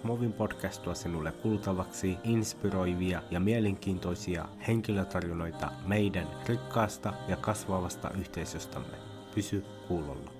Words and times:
Smovin 0.00 0.32
podcast 0.32 0.82
tuo 0.82 0.94
sinulle 0.94 1.32
kuultavaksi 1.32 2.16
inspiroivia 2.24 3.22
ja 3.30 3.40
mielenkiintoisia 3.40 4.44
henkilötarinoita 4.68 5.70
meidän 5.86 6.26
rikkaasta 6.48 7.12
ja 7.28 7.36
kasvavasta 7.36 8.10
yhteisöstämme. 8.20 8.96
Pysy 9.34 9.64
kuulolla. 9.88 10.30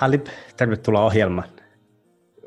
Talib, 0.00 0.26
tervetuloa 0.56 1.04
ohjelmaan. 1.04 1.48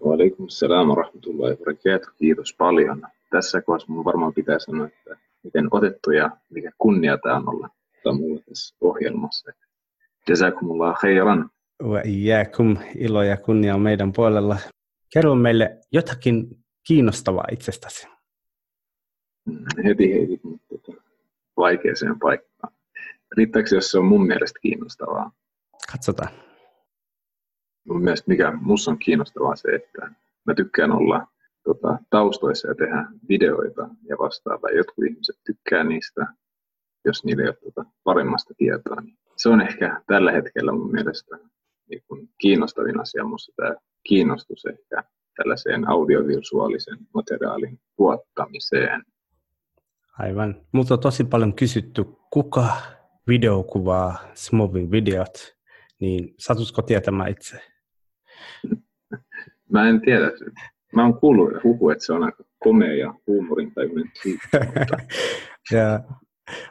Walaikum 0.06 0.46
salam 0.50 0.98
rahmatullahi 0.98 1.52
wa 1.52 1.58
barakatuh. 1.58 2.14
Kiitos 2.18 2.56
paljon. 2.58 3.08
Tässä 3.32 3.62
kohdassa 3.62 3.88
minun 3.90 4.06
varmaan 4.06 4.34
pitää 4.34 4.60
sanoa, 4.60 4.86
että 4.86 5.16
miten 5.44 5.68
otettu 5.72 6.12
ja 6.12 6.30
mikä 6.50 6.72
kunnia 6.78 7.18
tämä 7.18 7.36
on 7.36 7.50
olla 7.50 7.70
mulla 8.14 8.42
tässä 8.50 8.76
ohjelmassa. 8.82 9.52
Jazakumullah 10.30 11.00
khairan. 11.00 11.50
Wa 11.84 12.02
iyyakum, 12.06 12.78
ilo 12.96 13.24
ja 13.24 13.38
kunnia 13.38 13.76
on 13.76 13.82
meidän 13.82 14.14
puolella. 14.14 14.58
Kerro 15.14 15.36
meille 15.36 15.80
jotakin 15.92 16.48
kiinnostavaa 16.88 17.46
itsestäsi. 17.52 18.08
Heti 19.86 20.14
heti 20.14 20.42
tota, 20.70 21.02
vaikeaseen 21.58 22.20
paikkaan. 22.20 22.74
Riittääkö, 23.38 23.76
jos 23.76 23.92
se 23.92 23.98
on 23.98 24.06
mun 24.06 24.28
mielestä 24.28 24.60
kiinnostavaa? 24.62 25.32
Katsotaan. 25.92 26.30
Mun 27.88 28.04
mielestä 28.04 28.32
mikä 28.32 28.52
musta 28.62 28.92
on 28.92 29.00
kiinnostavaa 29.00 29.56
se, 29.56 29.76
että 29.76 30.12
mä 30.46 30.54
tykkään 30.56 30.92
olla 30.92 31.28
tota, 31.64 31.98
taustoissa 32.10 32.68
ja 32.68 32.76
tehdä 32.76 33.06
videoita 33.30 33.90
ja 34.10 34.18
vastaavaa. 34.18 34.70
Jotkut 34.70 35.06
ihmiset 35.06 35.36
tykkää 35.46 35.84
niistä, 35.84 36.28
jos 37.06 37.24
niillä 37.24 37.44
ei 37.44 37.50
ole 37.50 37.58
tota, 37.74 37.90
paremmasta 38.04 38.54
tietoa. 38.58 39.02
Niin 39.02 39.18
se 39.38 39.50
on 39.50 39.62
ehkä 39.62 40.02
tällä 40.08 40.32
hetkellä 40.32 40.72
mun 40.72 40.92
mielestä 40.92 41.38
niin 41.90 42.04
kuin 42.08 42.30
kiinnostavin 42.38 43.00
asia 43.00 43.24
minusta 43.24 43.52
tämä 43.56 43.76
kiinnostus 44.04 44.66
ehkä 44.66 45.04
tällaiseen 45.36 45.90
audiovisuaalisen 45.90 46.98
materiaalin 47.14 47.80
tuottamiseen. 47.98 49.04
Aivan. 50.20 50.62
Mutta 50.72 50.94
on 50.94 51.00
tosi 51.00 51.24
paljon 51.24 51.54
kysytty, 51.54 52.06
kuka 52.34 52.68
videokuvaa 53.28 54.18
Smovin 54.34 54.92
videot, 54.92 55.56
niin 56.00 56.36
satutko 56.40 56.82
tietämään 56.82 57.32
itse? 57.32 57.62
Mä 59.74 59.90
en 59.90 60.02
tiedä. 60.02 60.32
Mä 60.96 61.04
oon 61.04 61.20
kuullut 61.20 61.64
huhu, 61.64 61.90
että 61.90 62.06
se 62.06 62.14
on 62.14 62.24
aika 62.24 62.44
komea 62.60 62.96
ja 62.96 63.14
huumorintajuinen 63.28 64.12
tyyppi. 64.24 64.48
Mutta... 64.66 64.98
ja, 65.78 66.00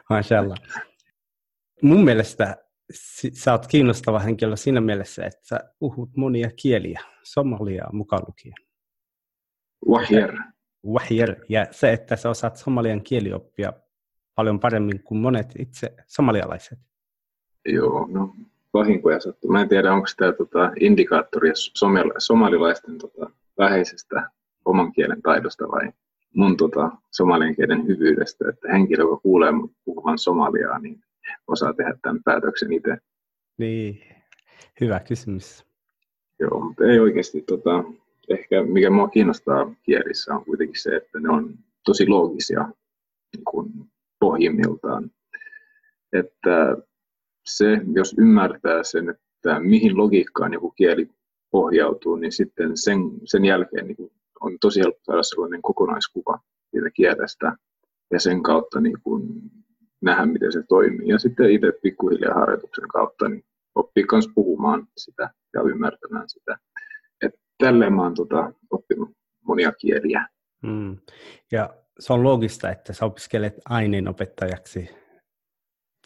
mashallah. 0.09 0.57
Mun 1.81 2.03
mielestä 2.03 2.57
sä 3.33 3.51
oot 3.51 3.67
kiinnostava 3.67 4.19
henkilö 4.19 4.55
siinä 4.55 4.81
mielessä, 4.81 5.25
että 5.25 5.47
sä 5.47 5.59
puhut 5.79 6.09
monia 6.17 6.49
kieliä, 6.55 7.01
somaliaa 7.23 7.89
mukaan 7.93 8.23
lukien. 8.27 8.55
Wahjer. 9.87 10.37
Wahjer. 10.85 11.35
Ja 11.49 11.67
se, 11.71 11.93
että 11.93 12.15
sä 12.15 12.29
osaat 12.29 12.57
somalian 12.57 13.01
kielioppia 13.01 13.73
paljon 14.35 14.59
paremmin 14.59 15.03
kuin 15.03 15.21
monet 15.21 15.53
itse 15.59 15.95
somalialaiset. 16.07 16.79
Joo, 17.65 18.07
no 18.11 18.35
vahinkoja 18.73 19.19
sattuu. 19.19 19.51
Mä 19.51 19.61
en 19.61 19.69
tiedä, 19.69 19.93
onko 19.93 20.07
tämä 20.17 20.31
tota, 20.31 20.71
indikaattori 20.79 21.51
somalilaisten 22.17 22.97
tota, 22.97 23.29
vähäisestä 23.57 24.31
oman 24.65 24.91
kielen 24.91 25.21
taidosta 25.21 25.67
vai 25.67 25.91
mun 26.35 26.57
tota, 26.57 26.91
somalian 27.11 27.55
kielen 27.55 27.87
hyvyydestä, 27.87 28.49
että 28.49 28.71
henkilö, 28.71 29.03
joka 29.03 29.17
kuulee 29.17 29.51
puhuvan 29.85 30.17
somaliaa, 30.17 30.79
niin 30.79 31.03
osaa 31.47 31.73
tehdä 31.73 31.93
tämän 32.01 32.23
päätöksen 32.23 32.73
itse. 32.73 32.97
Niin, 33.57 34.01
hyvä 34.81 34.99
kysymys. 34.99 35.65
Joo, 36.39 36.59
mutta 36.59 36.83
ei 36.83 36.99
oikeasti, 36.99 37.41
tota, 37.41 37.83
ehkä 38.29 38.63
mikä 38.63 38.89
mua 38.89 39.07
kiinnostaa 39.07 39.75
kielissä 39.83 40.35
on 40.35 40.45
kuitenkin 40.45 40.81
se, 40.81 40.95
että 40.95 41.19
ne 41.19 41.29
on 41.29 41.53
tosi 41.85 42.07
loogisia 42.07 42.61
niin 43.35 43.43
kuin 43.51 43.71
pohjimmiltaan. 44.19 45.11
Että 46.13 46.77
se, 47.45 47.81
jos 47.93 48.15
ymmärtää 48.17 48.83
sen, 48.83 49.09
että 49.09 49.59
mihin 49.59 49.97
logiikkaan 49.97 50.53
joku 50.53 50.71
kieli 50.71 51.09
pohjautuu, 51.51 52.15
niin 52.15 52.31
sitten 52.31 52.77
sen, 52.77 52.99
sen 53.23 53.45
jälkeen 53.45 53.87
niin 53.87 53.95
kuin 53.95 54.11
on 54.39 54.57
tosi 54.61 54.79
helppo 54.79 55.01
saada 55.05 55.23
sellainen 55.23 55.61
kokonaiskuva 55.61 56.39
siitä 56.71 56.89
kielestä 56.89 57.55
ja 58.11 58.19
sen 58.19 58.43
kautta 58.43 58.81
niin 58.81 58.97
kuin 59.03 59.23
nähdä, 60.01 60.25
miten 60.25 60.51
se 60.51 60.63
toimii. 60.69 61.07
Ja 61.07 61.19
sitten 61.19 61.51
itse 61.51 61.71
pikkuhiljaa 61.83 62.33
harjoituksen 62.33 62.87
kautta 62.87 63.29
niin 63.29 63.45
oppii 63.75 64.05
myös 64.11 64.29
puhumaan 64.35 64.87
sitä 64.97 65.29
ja 65.53 65.61
ymmärtämään 65.61 66.29
sitä. 66.29 66.57
Et 67.21 67.31
tälleen 67.57 67.93
mä 67.93 68.03
oon 68.03 68.15
tota, 68.15 68.51
oppinut 68.71 69.09
monia 69.43 69.71
kieliä. 69.71 70.27
Mm. 70.63 70.97
Ja 71.51 71.69
se 71.99 72.13
on 72.13 72.23
loogista, 72.23 72.69
että 72.69 72.93
sä 72.93 73.05
opiskelet 73.05 73.53
aineenopettajaksi 73.65 74.89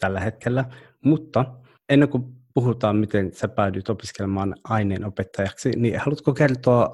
tällä 0.00 0.20
hetkellä, 0.20 0.64
mutta 1.04 1.44
ennen 1.88 2.08
kuin 2.08 2.24
puhutaan, 2.54 2.96
miten 2.96 3.34
sä 3.34 3.48
päädyit 3.48 3.90
opiskelemaan 3.90 4.54
aineenopettajaksi, 4.64 5.70
niin 5.76 5.98
haluatko 5.98 6.32
kertoa, 6.32 6.92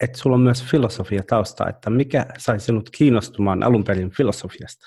että 0.00 0.18
sulla 0.18 0.36
on 0.36 0.42
myös 0.42 0.64
filosofia 0.64 1.22
tausta, 1.22 1.68
että 1.68 1.90
mikä 1.90 2.26
sai 2.38 2.60
sinut 2.60 2.90
kiinnostumaan 2.90 3.62
alun 3.62 3.84
perin 3.84 4.10
filosofiasta? 4.10 4.86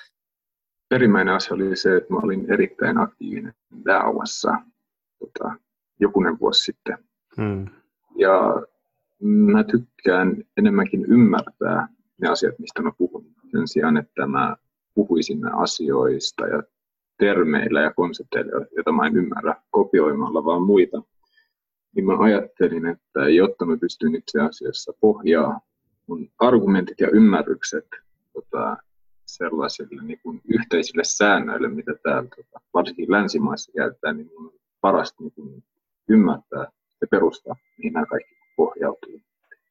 Perimmäinen 0.92 1.34
asia 1.34 1.54
oli 1.54 1.76
se, 1.76 1.96
että 1.96 2.14
mä 2.14 2.20
olin 2.24 2.54
erittäin 2.54 2.98
aktiivinen 2.98 3.54
Daawassa 3.86 4.58
tota, 5.20 5.56
jokunen 6.00 6.40
vuosi 6.40 6.64
sitten. 6.64 6.98
Hmm. 7.38 7.66
Ja 8.16 8.62
mä 9.20 9.64
tykkään 9.64 10.44
enemmänkin 10.58 11.06
ymmärtää 11.06 11.88
ne 12.22 12.30
asiat, 12.30 12.60
mistä 12.60 12.82
mä 12.82 12.92
puhun, 12.98 13.26
sen 13.52 13.68
sijaan, 13.68 13.98
että 13.98 14.28
mä 14.28 14.56
puhuisin 14.94 15.54
asioista 15.54 16.48
ja 16.48 16.64
termeillä 17.18 17.82
ja 17.82 17.94
konsepteilla, 17.94 18.66
joita 18.76 18.92
mä 18.92 19.08
en 19.08 19.18
ymmärrä 19.18 19.56
kopioimalla 19.70 20.46
vaan 20.46 20.62
muita. 20.62 21.02
Niin 21.96 22.06
mä 22.06 22.18
ajattelin, 22.20 22.86
että 22.86 23.30
jotta 23.30 23.66
mä 23.66 23.78
pystyn 23.78 24.16
itse 24.16 24.42
asiassa 24.42 24.94
pohjaa 25.00 25.60
mun 26.08 26.30
argumentit 26.40 27.00
ja 27.00 27.10
ymmärrykset 27.10 27.88
tota, 28.34 28.78
sellaisille 29.38 30.04
niin 30.04 30.20
kuin 30.24 30.42
yhteisille 30.48 31.04
säännöille, 31.04 31.68
mitä 31.68 31.92
täällä 32.04 32.30
tota, 32.36 32.66
varsinkin 32.74 33.12
länsimaissa 33.12 33.72
käytetään, 33.72 34.18
niin 34.18 34.30
on 34.36 34.52
parasta 34.82 35.24
niin 35.24 35.32
kuin 35.32 35.64
ymmärtää 36.10 36.68
ja 37.02 37.08
perustaa, 37.12 37.56
mihin 37.78 37.94
nämä 37.94 38.06
kaikki 38.06 38.36
pohjautuu. 38.56 39.22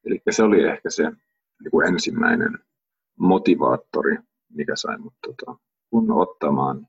Eli 0.05 0.21
se 0.29 0.43
oli 0.43 0.63
ehkä 0.63 0.89
se 0.89 1.03
niin 1.03 1.71
kuin 1.71 1.87
ensimmäinen 1.87 2.59
motivaattori, 3.19 4.17
mikä 4.49 4.75
sai 4.75 4.97
mut 4.97 5.13
tota, 5.27 5.55
kun 5.89 6.11
ottamaan 6.11 6.87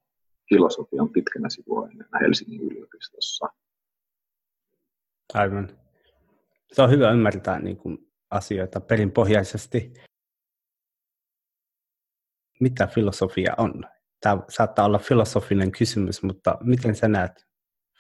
filosofian 0.49 1.09
pitkänä 1.09 1.49
sivuaineena 1.49 2.19
Helsingin 2.19 2.60
yliopistossa. 2.62 3.47
Aivan. 5.34 5.69
Se 6.72 6.83
on 6.83 6.91
hyvä 6.91 7.10
ymmärtää 7.10 7.59
niin 7.59 7.77
kuin, 7.77 8.12
asioita 8.31 8.81
perinpohjaisesti 8.81 9.93
mitä 12.62 12.86
filosofia 12.86 13.54
on? 13.58 13.84
Tämä 14.20 14.42
saattaa 14.48 14.84
olla 14.84 14.98
filosofinen 14.98 15.72
kysymys, 15.72 16.22
mutta 16.22 16.58
miten 16.60 16.94
sä 16.94 17.08
näet 17.08 17.46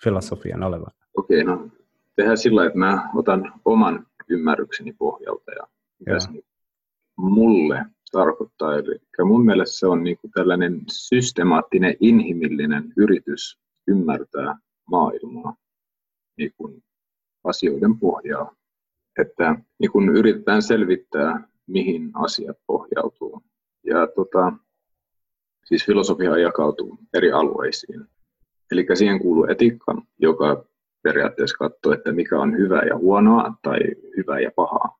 filosofian 0.02 0.62
olevan? 0.62 0.92
Okei, 1.16 1.44
no 1.44 1.68
tehdään 2.16 2.38
sillä 2.38 2.66
että 2.66 2.78
mä 2.78 3.10
otan 3.14 3.52
oman 3.64 4.06
ymmärrykseni 4.28 4.92
pohjalta 4.92 5.52
ja 5.52 5.66
mitä 5.98 6.18
se 6.18 6.28
mulle 7.16 7.84
tarkoittaa. 8.12 8.74
Eli 8.74 8.98
mun 9.24 9.44
mielestä 9.44 9.78
se 9.78 9.86
on 9.86 10.04
niin 10.04 10.18
kuin 10.18 10.30
tällainen 10.30 10.80
systemaattinen, 10.88 11.96
inhimillinen 12.00 12.92
yritys 12.96 13.58
ymmärtää 13.88 14.56
maailmaa 14.90 15.56
niin 16.38 16.52
kuin 16.56 16.82
asioiden 17.44 17.98
pohjaa. 17.98 18.54
Että 19.18 19.56
niin 19.78 19.92
kuin 19.92 20.08
yritetään 20.08 20.62
selvittää, 20.62 21.48
mihin 21.66 22.10
asiat 22.14 22.56
pohjautuu 22.66 23.42
ja 23.84 24.06
tota, 24.06 24.52
siis 25.64 25.86
filosofia 25.86 26.38
jakautuu 26.38 26.98
eri 27.14 27.32
alueisiin. 27.32 28.06
Eli 28.72 28.86
siihen 28.94 29.18
kuuluu 29.18 29.46
etiikka, 29.50 30.02
joka 30.18 30.64
periaatteessa 31.02 31.56
katsoo, 31.56 31.92
että 31.92 32.12
mikä 32.12 32.40
on 32.40 32.58
hyvää 32.58 32.82
ja 32.82 32.96
huonoa 32.96 33.54
tai 33.62 33.78
hyvää 34.16 34.40
ja 34.40 34.50
pahaa. 34.56 34.98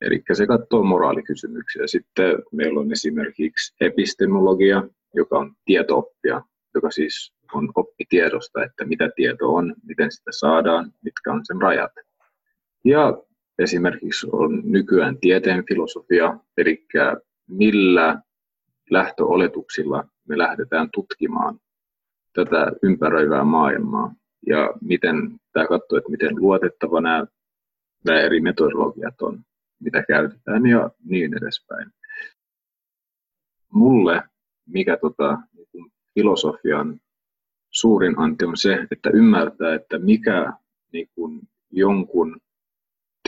Eli 0.00 0.22
se 0.32 0.46
katsoo 0.46 0.82
moraalikysymyksiä. 0.82 1.86
Sitten 1.86 2.38
meillä 2.52 2.80
on 2.80 2.92
esimerkiksi 2.92 3.74
epistemologia, 3.80 4.82
joka 5.14 5.38
on 5.38 5.54
tietooppia, 5.64 6.42
joka 6.74 6.90
siis 6.90 7.32
on 7.54 7.72
oppitiedosta, 7.74 8.64
että 8.64 8.84
mitä 8.84 9.10
tieto 9.16 9.54
on, 9.54 9.74
miten 9.86 10.12
sitä 10.12 10.30
saadaan, 10.34 10.92
mitkä 11.04 11.32
on 11.32 11.40
sen 11.44 11.62
rajat. 11.62 11.92
Ja 12.84 13.22
esimerkiksi 13.58 14.26
on 14.32 14.62
nykyään 14.64 15.18
tieteen 15.18 15.64
filosofia, 15.68 16.38
eli 16.56 16.86
millä 17.48 18.22
lähtöoletuksilla 18.90 20.04
me 20.28 20.38
lähdetään 20.38 20.88
tutkimaan 20.94 21.60
tätä 22.32 22.72
ympäröivää 22.82 23.44
maailmaa 23.44 24.14
ja 24.46 24.74
miten 24.80 25.16
tämä 25.52 25.66
katsoo, 25.66 25.98
että 25.98 26.10
miten 26.10 26.36
luotettava 26.36 27.00
nämä, 27.00 27.26
nämä 28.04 28.20
eri 28.20 28.40
metodologiat 28.40 29.22
on. 29.22 29.40
mitä 29.80 30.02
käytetään 30.02 30.66
ja 30.66 30.90
niin 31.04 31.36
edespäin. 31.36 31.90
Mulle, 33.72 34.22
mikä 34.66 34.96
tota, 34.96 35.38
niin 35.52 35.92
filosofian 36.14 37.00
suurin 37.70 38.18
anti 38.18 38.44
on 38.44 38.56
se, 38.56 38.86
että 38.90 39.10
ymmärtää, 39.14 39.74
että 39.74 39.98
mikä 39.98 40.52
niin 40.92 41.08
kuin 41.14 41.40
jonkun 41.70 42.36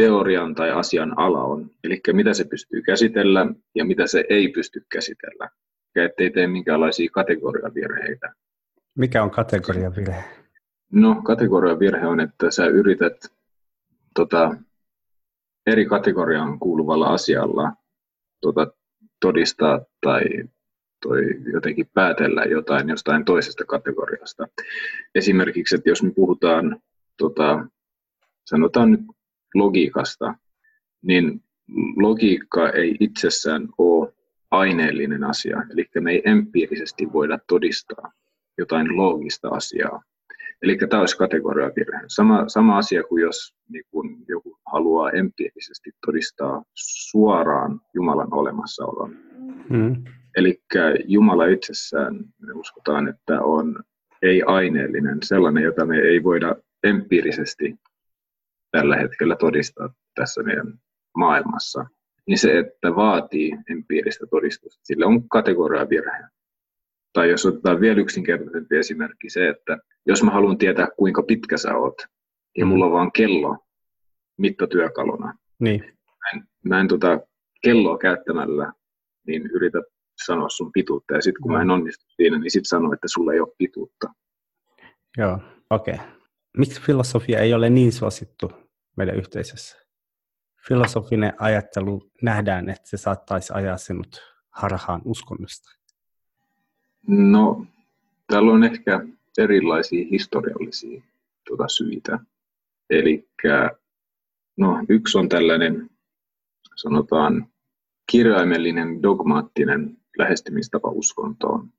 teorian 0.01 0.55
tai 0.55 0.71
asian 0.71 1.19
ala 1.19 1.45
on, 1.45 1.71
eli 1.85 2.01
mitä 2.13 2.35
se 2.35 2.45
pystyy 2.45 2.83
käsitellä 2.83 3.47
ja 3.75 3.85
mitä 3.85 4.07
se 4.07 4.25
ei 4.29 4.49
pysty 4.49 4.85
käsitellä, 4.93 5.51
ja 5.95 6.05
ettei 6.05 6.31
tee 6.31 6.47
minkäänlaisia 6.47 7.11
kategoriavirheitä. 7.13 8.35
Mikä 8.99 9.23
on 9.23 9.31
kategoriavirhe? 9.31 10.25
No, 10.93 11.23
kategoriavirhe 11.23 12.07
on, 12.07 12.21
että 12.21 12.51
sä 12.51 12.67
yrität 12.67 13.17
tota, 14.15 14.57
eri 15.67 15.87
kategoriaan 15.87 16.59
kuuluvalla 16.59 17.07
asialla 17.07 17.73
tota, 18.41 18.67
todistaa 19.21 19.81
tai 20.01 20.23
toi 21.03 21.23
jotenkin 21.53 21.91
päätellä 21.95 22.45
jotain 22.45 22.89
jostain 22.89 23.25
toisesta 23.25 23.65
kategoriasta. 23.65 24.49
Esimerkiksi, 25.15 25.75
että 25.75 25.91
jos 25.91 26.03
me 26.03 26.11
puhutaan, 26.11 26.81
tota, 27.17 27.67
sanotaan 28.45 28.91
nyt 28.91 29.01
logiikasta, 29.55 30.35
niin 31.03 31.45
logiikka 31.97 32.69
ei 32.69 32.97
itsessään 33.01 33.69
ole 33.79 34.13
aineellinen 34.51 35.25
asia, 35.25 35.63
eli 35.73 35.89
me 36.01 36.11
ei 36.11 36.23
empiirisesti 36.25 37.13
voida 37.13 37.39
todistaa 37.49 38.13
jotain 38.59 38.97
loogista 38.97 39.49
asiaa. 39.49 40.03
Eli 40.63 40.77
tämä 40.77 41.01
olisi 41.01 41.17
kategoriavirhe. 41.17 42.01
Sama, 42.09 42.45
sama 42.49 42.79
asia 42.79 43.03
kuin 43.03 43.23
jos 43.23 43.55
niin 43.69 43.85
kun 43.91 44.25
joku 44.29 44.59
haluaa 44.73 45.11
empiirisesti 45.11 45.91
todistaa 46.07 46.63
suoraan 46.75 47.81
Jumalan 47.95 48.35
olemassaolon. 48.35 49.17
Mm. 49.71 50.05
Eli 50.37 50.63
Jumala 51.05 51.47
itsessään, 51.47 52.15
me 52.39 52.53
uskotaan, 52.53 53.09
että 53.09 53.43
on 53.43 53.83
ei-aineellinen, 54.23 55.19
sellainen, 55.23 55.63
jota 55.65 55.87
me 55.87 55.99
ei 55.99 56.23
voida 56.23 56.57
empiirisesti 56.85 57.75
tällä 58.71 58.97
hetkellä 58.97 59.37
todistaa 59.37 59.95
tässä 60.15 60.43
meidän 60.43 60.75
maailmassa. 61.17 61.87
Niin 62.27 62.39
se, 62.39 62.59
että 62.59 62.97
vaatii 62.97 63.57
empiiristä 63.71 64.27
todistusta, 64.31 64.81
sille 64.83 65.07
on 65.07 65.29
kategoriavirhe. 65.29 66.25
Tai 67.13 67.31
jos 67.31 67.47
otetaan 67.47 67.81
vielä 67.81 68.01
yksinkertaisempi 68.01 68.77
esimerkki, 68.77 69.31
se, 69.31 69.49
että 69.49 69.79
jos 70.07 70.23
mä 70.23 70.31
haluan 70.31 70.59
tietää, 70.59 70.89
kuinka 70.97 71.23
pitkä 71.23 71.57
sä 71.57 71.77
oot, 71.77 72.03
ja 72.59 72.67
mulla 72.67 72.87
on 72.87 72.93
vaan 72.93 73.13
kello 73.13 73.59
mittatyökaluna, 74.39 75.35
niin. 75.61 75.81
mä 76.07 76.31
en, 76.35 76.49
mä 76.65 76.81
en 76.81 76.89
tota 76.89 77.21
kelloa 77.63 77.99
käyttämällä 77.99 78.73
niin 79.27 79.47
yritä 79.47 79.83
sanoa 80.25 80.49
sun 80.49 80.73
pituutta, 80.73 81.15
ja 81.15 81.23
sitten 81.23 81.43
kun 81.43 81.53
mä 81.53 81.63
en 81.63 81.71
onnistu 81.71 82.05
siinä, 82.17 82.39
niin 82.39 82.51
sitten 82.51 82.69
sano, 82.69 82.93
että 82.93 83.09
sulla 83.09 83.33
ei 83.33 83.41
ole 83.41 83.55
pituutta. 83.59 84.13
Joo, 85.19 85.39
okei. 85.71 85.95
Okay. 85.95 86.20
Miksi 86.57 86.81
filosofia 86.81 87.39
ei 87.39 87.55
ole 87.55 87.71
niin 87.71 87.93
suosittu 87.93 88.53
meidän 88.97 89.17
yhteisössä? 89.17 89.77
Filosofinen 90.69 91.33
ajattelu 91.39 92.11
nähdään, 92.23 92.71
että 92.71 92.89
se 92.89 92.97
saattaisi 92.97 93.53
ajaa 93.53 93.77
sinut 93.77 94.21
harhaan 94.51 95.03
uskonnosta. 95.05 95.71
No, 97.07 97.67
täällä 98.27 98.53
on 98.53 98.65
ehkä 98.65 99.01
erilaisia 99.39 100.07
historiallisia 100.11 101.03
tuota, 101.47 101.69
syitä. 101.69 102.19
Eli 102.91 103.29
no, 104.57 104.85
yksi 104.89 105.19
on 105.19 105.29
tällainen, 105.29 105.91
sanotaan, 106.77 107.47
kirjaimellinen, 108.11 109.03
dogmaattinen 109.03 109.97
lähestymistapa 110.19 110.89
uskontoon. 110.89 111.73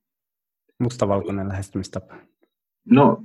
Mustavalkoinen 0.79 1.47
lähestymistapa. 1.47 2.15
No, 2.85 3.23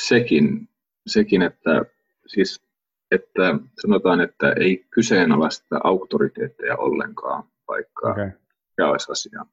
sekin, 0.00 0.68
sekin 1.06 1.42
että, 1.42 1.84
siis, 2.26 2.62
että 3.10 3.58
sanotaan, 3.82 4.20
että 4.20 4.52
ei 4.52 4.86
kyseenalaista 4.90 5.80
auktoriteetteja 5.84 6.76
ollenkaan, 6.76 7.44
vaikka 7.68 8.10
okay. 8.10 8.30
olisi 8.78 9.12
asia. 9.12 9.46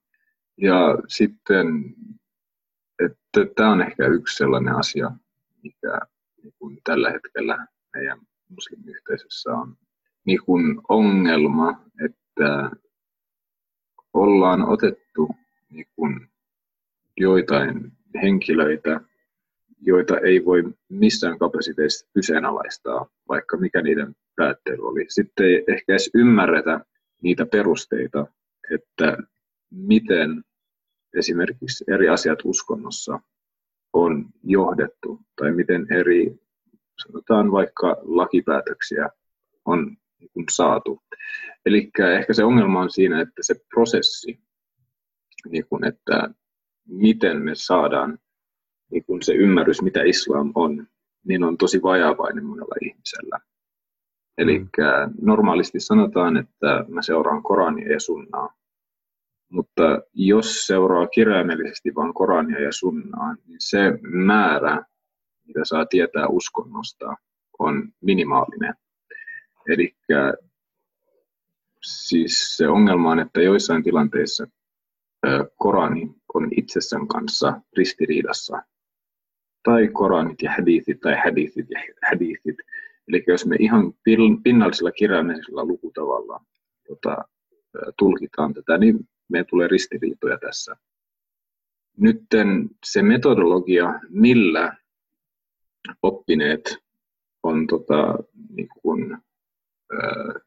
Ja 0.57 0.97
sitten, 1.07 1.95
että 3.05 3.53
tämä 3.55 3.71
on 3.71 3.81
ehkä 3.81 4.07
yksi 4.07 4.37
sellainen 4.37 4.75
asia, 4.75 5.11
mikä 5.63 5.99
niin 6.43 6.53
kuin 6.59 6.81
tällä 6.83 7.11
hetkellä 7.11 7.67
meidän 7.93 8.19
muslimiyhteisössä 8.49 9.51
on 9.51 9.77
niin 10.25 10.39
kuin 10.45 10.81
ongelma, 10.89 11.81
että 12.05 12.71
ollaan 14.13 14.69
otettu 14.69 15.35
niin 15.69 15.85
kuin 15.95 16.27
joitain 17.17 17.91
henkilöitä, 18.21 19.01
joita 19.81 20.17
ei 20.19 20.45
voi 20.45 20.63
missään 20.89 21.39
kapasiteissa 21.39 22.09
kyseenalaistaa, 22.13 23.07
vaikka 23.27 23.57
mikä 23.57 23.81
niiden 23.81 24.15
päättely 24.35 24.77
oli. 24.81 25.05
Sitten 25.09 25.45
ei 25.45 25.63
ehkä 25.67 25.93
edes 25.93 26.09
ymmärretä 26.13 26.85
niitä 27.21 27.45
perusteita, 27.45 28.27
että 28.75 29.17
miten 29.71 30.43
esimerkiksi 31.17 31.83
eri 31.87 32.09
asiat 32.09 32.39
uskonnossa 32.43 33.19
on 33.93 34.25
johdettu 34.43 35.19
tai 35.35 35.51
miten 35.51 35.87
eri, 35.93 36.35
sanotaan 37.03 37.51
vaikka 37.51 37.97
lakipäätöksiä 38.01 39.09
on 39.65 39.97
niin 40.35 40.45
saatu. 40.51 41.01
Eli 41.65 41.91
ehkä 42.15 42.33
se 42.33 42.43
ongelma 42.43 42.81
on 42.81 42.89
siinä, 42.89 43.21
että 43.21 43.43
se 43.43 43.55
prosessi, 43.69 44.39
niin 45.49 45.65
kun, 45.69 45.85
että 45.85 46.29
miten 46.87 47.41
me 47.41 47.51
saadaan 47.55 48.17
niin 48.91 49.05
kun 49.05 49.21
se 49.21 49.33
ymmärrys, 49.33 49.81
mitä 49.81 50.03
islam 50.03 50.51
on, 50.55 50.87
niin 51.27 51.43
on 51.43 51.57
tosi 51.57 51.81
vajavainen 51.81 52.45
monella 52.45 52.75
ihmisellä. 52.81 53.39
Eli 54.37 54.65
normaalisti 55.21 55.79
sanotaan, 55.79 56.37
että 56.37 56.85
mä 56.87 57.01
seuraan 57.01 57.43
Korania 57.43 57.91
ja 57.91 57.99
Sunnaa, 57.99 58.53
mutta 59.49 60.01
jos 60.13 60.67
seuraa 60.67 61.07
kirjaimellisesti 61.07 61.95
vain 61.95 62.13
Korania 62.13 62.61
ja 62.61 62.71
Sunnaa, 62.71 63.35
niin 63.47 63.57
se 63.59 63.79
määrä, 64.01 64.85
mitä 65.47 65.59
saa 65.63 65.85
tietää 65.85 66.27
uskonnosta, 66.27 67.15
on 67.59 67.93
minimaalinen. 68.01 68.73
Eli 69.67 69.95
siis 71.83 72.57
se 72.57 72.67
ongelma 72.67 73.11
on, 73.11 73.19
että 73.19 73.41
joissain 73.41 73.83
tilanteissa 73.83 74.47
Korani 75.57 76.15
on 76.33 76.49
itsessään 76.57 77.07
kanssa 77.07 77.61
ristiriidassa. 77.77 78.61
Tai 79.63 79.87
Koranit 79.87 80.41
ja 80.41 80.51
hadithit 80.51 80.99
tai 80.99 81.15
hadithit 81.25 81.65
ja 81.69 81.79
hadithit. 82.09 82.55
Eli 83.07 83.23
jos 83.27 83.45
me 83.45 83.55
ihan 83.59 83.93
pinnallisella 84.43 84.91
kirjaimellisella 84.91 85.65
lukutavalla 85.65 86.45
tota, 86.87 87.17
tulkitaan 87.97 88.53
tätä, 88.53 88.77
niin 88.77 88.99
meidän 89.29 89.45
tulee 89.49 89.67
ristiriitoja 89.67 90.37
tässä. 90.37 90.75
Nyt 91.97 92.21
se 92.85 93.01
metodologia, 93.01 93.99
millä 94.09 94.77
oppineet 96.01 96.77
on 97.43 97.67
tota, 97.67 98.15
niin 98.49 98.67
kuin, 98.81 99.13
äh, 99.13 100.41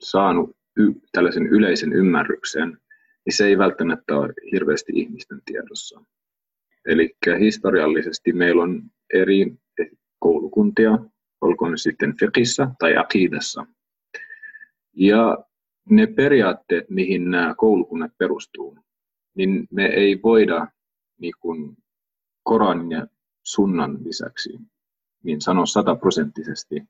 saanut 0.00 0.56
y- 0.76 1.00
tällaisen 1.12 1.46
yleisen 1.46 1.92
ymmärryksen, 1.92 2.78
niin 3.26 3.36
se 3.36 3.46
ei 3.46 3.58
välttämättä 3.58 4.16
ole 4.16 4.32
hirveästi 4.52 4.92
ihmisten 4.94 5.42
tiedossa. 5.44 6.00
Eli 6.86 7.16
historiallisesti 7.38 8.32
meillä 8.32 8.62
on 8.62 8.82
eri 9.14 9.54
koulukuntia, 10.18 10.98
olkoon 11.40 11.70
ne 11.70 11.76
sitten 11.76 12.16
fiqissa 12.16 12.70
tai 12.78 12.96
akidassa. 12.96 13.66
Ja 14.96 15.44
ne 15.90 16.06
periaatteet, 16.06 16.90
mihin 16.90 17.30
nämä 17.30 17.54
koulukunnat 17.54 18.12
perustuu, 18.18 18.78
niin 19.34 19.68
me 19.70 19.86
ei 19.86 20.20
voida 20.22 20.66
niin 21.20 21.34
kuin 21.40 21.76
Koranin 22.42 22.90
ja 22.90 23.06
sunnan 23.44 23.98
lisäksi 24.04 24.58
niin 25.22 25.40
sanoa 25.40 25.66
sataprosenttisesti, 25.66 26.82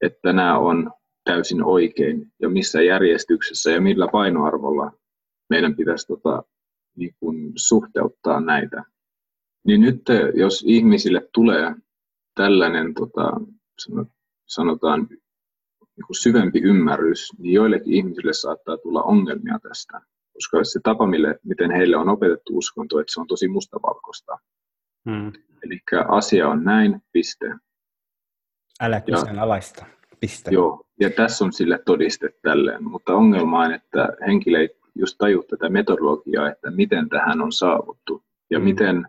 että 0.00 0.32
nämä 0.32 0.58
on 0.58 0.90
täysin 1.24 1.62
oikein 1.62 2.32
ja 2.42 2.48
missä 2.48 2.82
järjestyksessä 2.82 3.70
ja 3.70 3.80
millä 3.80 4.08
painoarvolla 4.12 4.92
meidän 5.50 5.76
pitäisi 5.76 6.06
tota, 6.06 6.42
niin 6.96 7.14
kuin 7.20 7.52
suhteuttaa 7.56 8.40
näitä. 8.40 8.84
Niin 9.66 9.80
nyt 9.80 10.02
jos 10.34 10.64
ihmisille 10.66 11.28
tulee 11.34 11.74
tällainen, 12.34 12.94
tota, 12.94 13.32
sanotaan, 14.46 15.08
niin 15.10 16.06
syvempi 16.12 16.58
ymmärrys, 16.58 17.28
niin 17.38 17.54
joillekin 17.54 17.92
ihmisille 17.92 18.32
saattaa 18.32 18.78
tulla 18.78 19.02
ongelmia 19.02 19.58
tästä. 19.62 20.00
Koska 20.32 20.64
se 20.64 20.80
tapa, 20.82 21.06
mille, 21.06 21.38
miten 21.44 21.70
heille 21.70 21.96
on 21.96 22.08
opetettu 22.08 22.58
uskonto, 22.58 23.00
että 23.00 23.12
se 23.12 23.20
on 23.20 23.26
tosi 23.26 23.48
mustavalkoista. 23.48 24.38
Hmm. 25.10 25.32
Eli 25.64 25.80
asia 26.08 26.48
on 26.48 26.64
näin, 26.64 27.02
piste. 27.12 27.54
Älä 28.80 29.00
kyseenalaista. 29.00 29.86
Piste. 30.20 30.50
Joo, 30.50 30.86
ja 31.00 31.10
tässä 31.10 31.44
on 31.44 31.52
sille 31.52 31.82
todiste 31.86 32.28
tälleen, 32.42 32.84
mutta 32.84 33.14
ongelma 33.14 33.60
on, 33.60 33.72
että 33.72 34.08
henkilö 34.26 34.60
ei 34.60 34.68
just 34.94 35.18
taju 35.18 35.42
tätä 35.42 35.68
metodologiaa, 35.68 36.50
että 36.50 36.70
miten 36.70 37.08
tähän 37.08 37.40
on 37.40 37.52
saavuttu 37.52 38.24
ja 38.50 38.58
mm. 38.58 38.64
miten, 38.64 39.06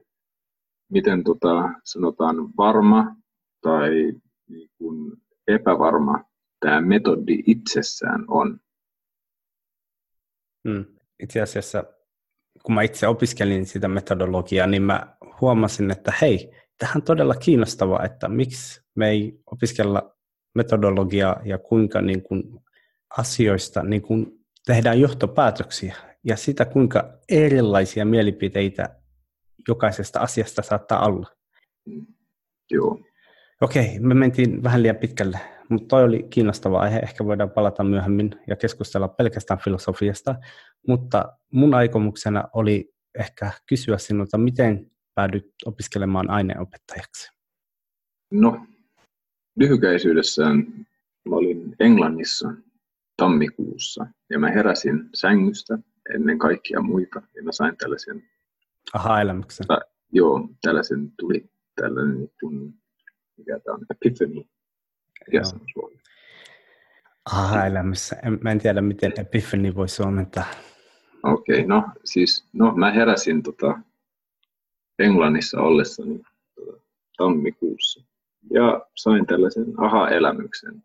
miten 0.91 1.23
tota, 1.23 1.69
sanotaan 1.83 2.35
varma 2.57 3.15
tai 3.61 3.91
niin 4.49 4.69
kuin 4.77 5.13
epävarma 5.47 6.23
tämä 6.59 6.81
metodi 6.81 7.43
itsessään 7.47 8.25
on. 8.27 8.59
Mm. 10.63 10.85
Itse 11.23 11.41
asiassa, 11.41 11.83
kun 12.63 12.75
mä 12.75 12.81
itse 12.81 13.07
opiskelin 13.07 13.65
sitä 13.65 13.87
metodologiaa, 13.87 14.67
niin 14.67 14.83
mä 14.83 15.15
huomasin, 15.41 15.91
että 15.91 16.13
hei, 16.21 16.51
tähän 16.77 16.95
on 16.95 17.01
todella 17.01 17.35
kiinnostavaa, 17.35 18.05
että 18.05 18.27
miksi 18.27 18.81
me 18.95 19.09
ei 19.09 19.39
opiskella 19.45 20.15
metodologiaa 20.55 21.41
ja 21.45 21.57
kuinka 21.57 22.01
niin 22.01 22.21
kuin 22.21 22.43
asioista 23.17 23.83
niin 23.83 24.01
kuin 24.01 24.41
tehdään 24.65 24.99
johtopäätöksiä 24.99 25.95
ja 26.23 26.37
sitä, 26.37 26.65
kuinka 26.65 27.17
erilaisia 27.29 28.05
mielipiteitä 28.05 29.00
jokaisesta 29.67 30.19
asiasta 30.19 30.61
saattaa 30.61 31.05
olla. 31.05 31.27
Joo. 32.71 32.99
Okei, 33.61 33.99
me 33.99 34.13
mentiin 34.13 34.63
vähän 34.63 34.83
liian 34.83 34.95
pitkälle, 34.95 35.39
mutta 35.69 35.87
toi 35.87 36.03
oli 36.03 36.23
kiinnostava 36.29 36.79
aihe. 36.79 36.99
Ehkä 36.99 37.25
voidaan 37.25 37.51
palata 37.51 37.83
myöhemmin 37.83 38.31
ja 38.47 38.55
keskustella 38.55 39.07
pelkästään 39.07 39.59
filosofiasta. 39.59 40.35
Mutta 40.87 41.37
mun 41.51 41.73
aikomuksena 41.73 42.43
oli 42.53 42.93
ehkä 43.19 43.51
kysyä 43.69 43.97
sinulta, 43.97 44.37
miten 44.37 44.91
päädyt 45.15 45.53
opiskelemaan 45.65 46.29
aineopettajaksi? 46.29 47.31
No, 48.31 48.65
lyhykäisyydessään 49.55 50.57
mä 51.29 51.35
olin 51.35 51.75
Englannissa 51.79 52.53
tammikuussa 53.17 54.05
ja 54.29 54.39
mä 54.39 54.51
heräsin 54.51 55.09
sängystä 55.13 55.79
ennen 56.15 56.39
kaikkia 56.39 56.81
muita 56.81 57.21
ja 57.35 57.43
mä 57.43 57.51
sain 57.51 57.77
tällaisen 57.77 58.23
aha-elämyksen. 58.93 59.67
Ta, 59.67 59.79
joo, 60.11 60.49
tällaisen 60.61 61.11
tuli 61.19 61.49
tällainen 61.75 62.17
niin 62.17 62.33
kuin, 62.39 62.73
mikä 63.37 63.59
tämä 63.59 63.75
on, 63.75 63.85
epiphany. 63.91 64.43
Aha-elämässä. 67.25 68.15
En, 68.23 68.39
mä 68.41 68.51
en 68.51 68.59
tiedä, 68.59 68.81
miten 68.81 69.13
epiphany 69.17 69.75
voi 69.75 69.89
suomentaa. 69.89 70.45
Okei, 71.23 71.55
okay, 71.55 71.67
no 71.67 71.83
siis, 72.03 72.49
no 72.53 72.71
mä 72.75 72.91
heräsin 72.91 73.43
tota, 73.43 73.79
Englannissa 74.99 75.61
ollessani 75.61 76.21
tota, 76.55 76.81
tammikuussa 77.17 78.03
ja 78.49 78.85
sain 78.95 79.25
tällaisen 79.25 79.65
aha-elämyksen, 79.77 80.83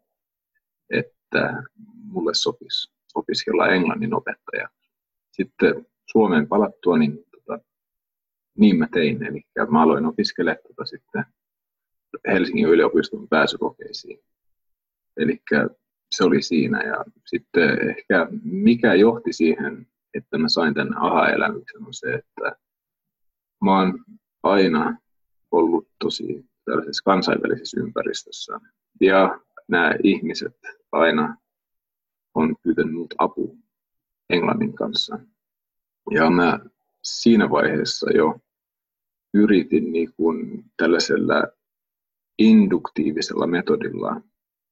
että 0.90 1.62
mulle 2.02 2.34
sopisi 2.34 2.92
opiskella 3.14 3.68
englannin 3.68 4.14
opettaja. 4.14 4.68
Sitten 5.32 5.86
Suomeen 6.10 6.48
palattua, 6.48 6.98
niin, 6.98 7.24
niin 8.56 8.78
mä 8.78 8.88
tein. 8.92 9.22
Eli 9.22 9.42
mä 9.70 9.82
aloin 9.82 10.06
opiskella 10.06 10.54
tota, 10.54 10.84
sitten 10.84 11.24
Helsingin 12.26 12.68
yliopiston 12.68 13.28
pääsykokeisiin. 13.28 14.18
Eli 15.16 15.42
se 16.10 16.24
oli 16.24 16.42
siinä. 16.42 16.82
Ja 16.82 17.04
sitten 17.26 17.90
ehkä 17.90 18.28
mikä 18.42 18.94
johti 18.94 19.32
siihen, 19.32 19.86
että 20.14 20.38
mä 20.38 20.48
sain 20.48 20.74
tämän 20.74 20.98
aha-elämyksen, 20.98 21.86
on 21.86 21.94
se, 21.94 22.14
että 22.14 22.56
mä 23.64 23.78
oon 23.78 24.04
aina 24.42 24.98
ollut 25.50 25.88
tosi 25.98 26.44
tällaisessa 26.64 27.04
kansainvälisessä 27.04 27.80
ympäristössä. 27.80 28.60
Ja 29.00 29.40
nämä 29.68 29.94
ihmiset 30.04 30.56
aina 30.92 31.36
on 32.34 32.56
pyytänyt 32.62 33.14
apua 33.18 33.54
englannin 34.30 34.72
kanssa. 34.72 35.18
Ja 36.10 36.30
mä 36.30 36.58
siinä 37.02 37.50
vaiheessa 37.50 38.10
jo 38.10 38.40
yritin 39.36 39.92
niin 39.92 40.08
kuin 40.16 40.64
tällaisella 40.76 41.46
induktiivisella 42.38 43.46
metodilla 43.46 44.20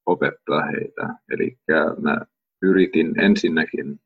opettaa 0.07 0.63
heitä. 0.67 1.15
Eli 1.31 1.59
mä 2.01 2.19
yritin 2.63 3.21
ensinnäkin 3.21 4.01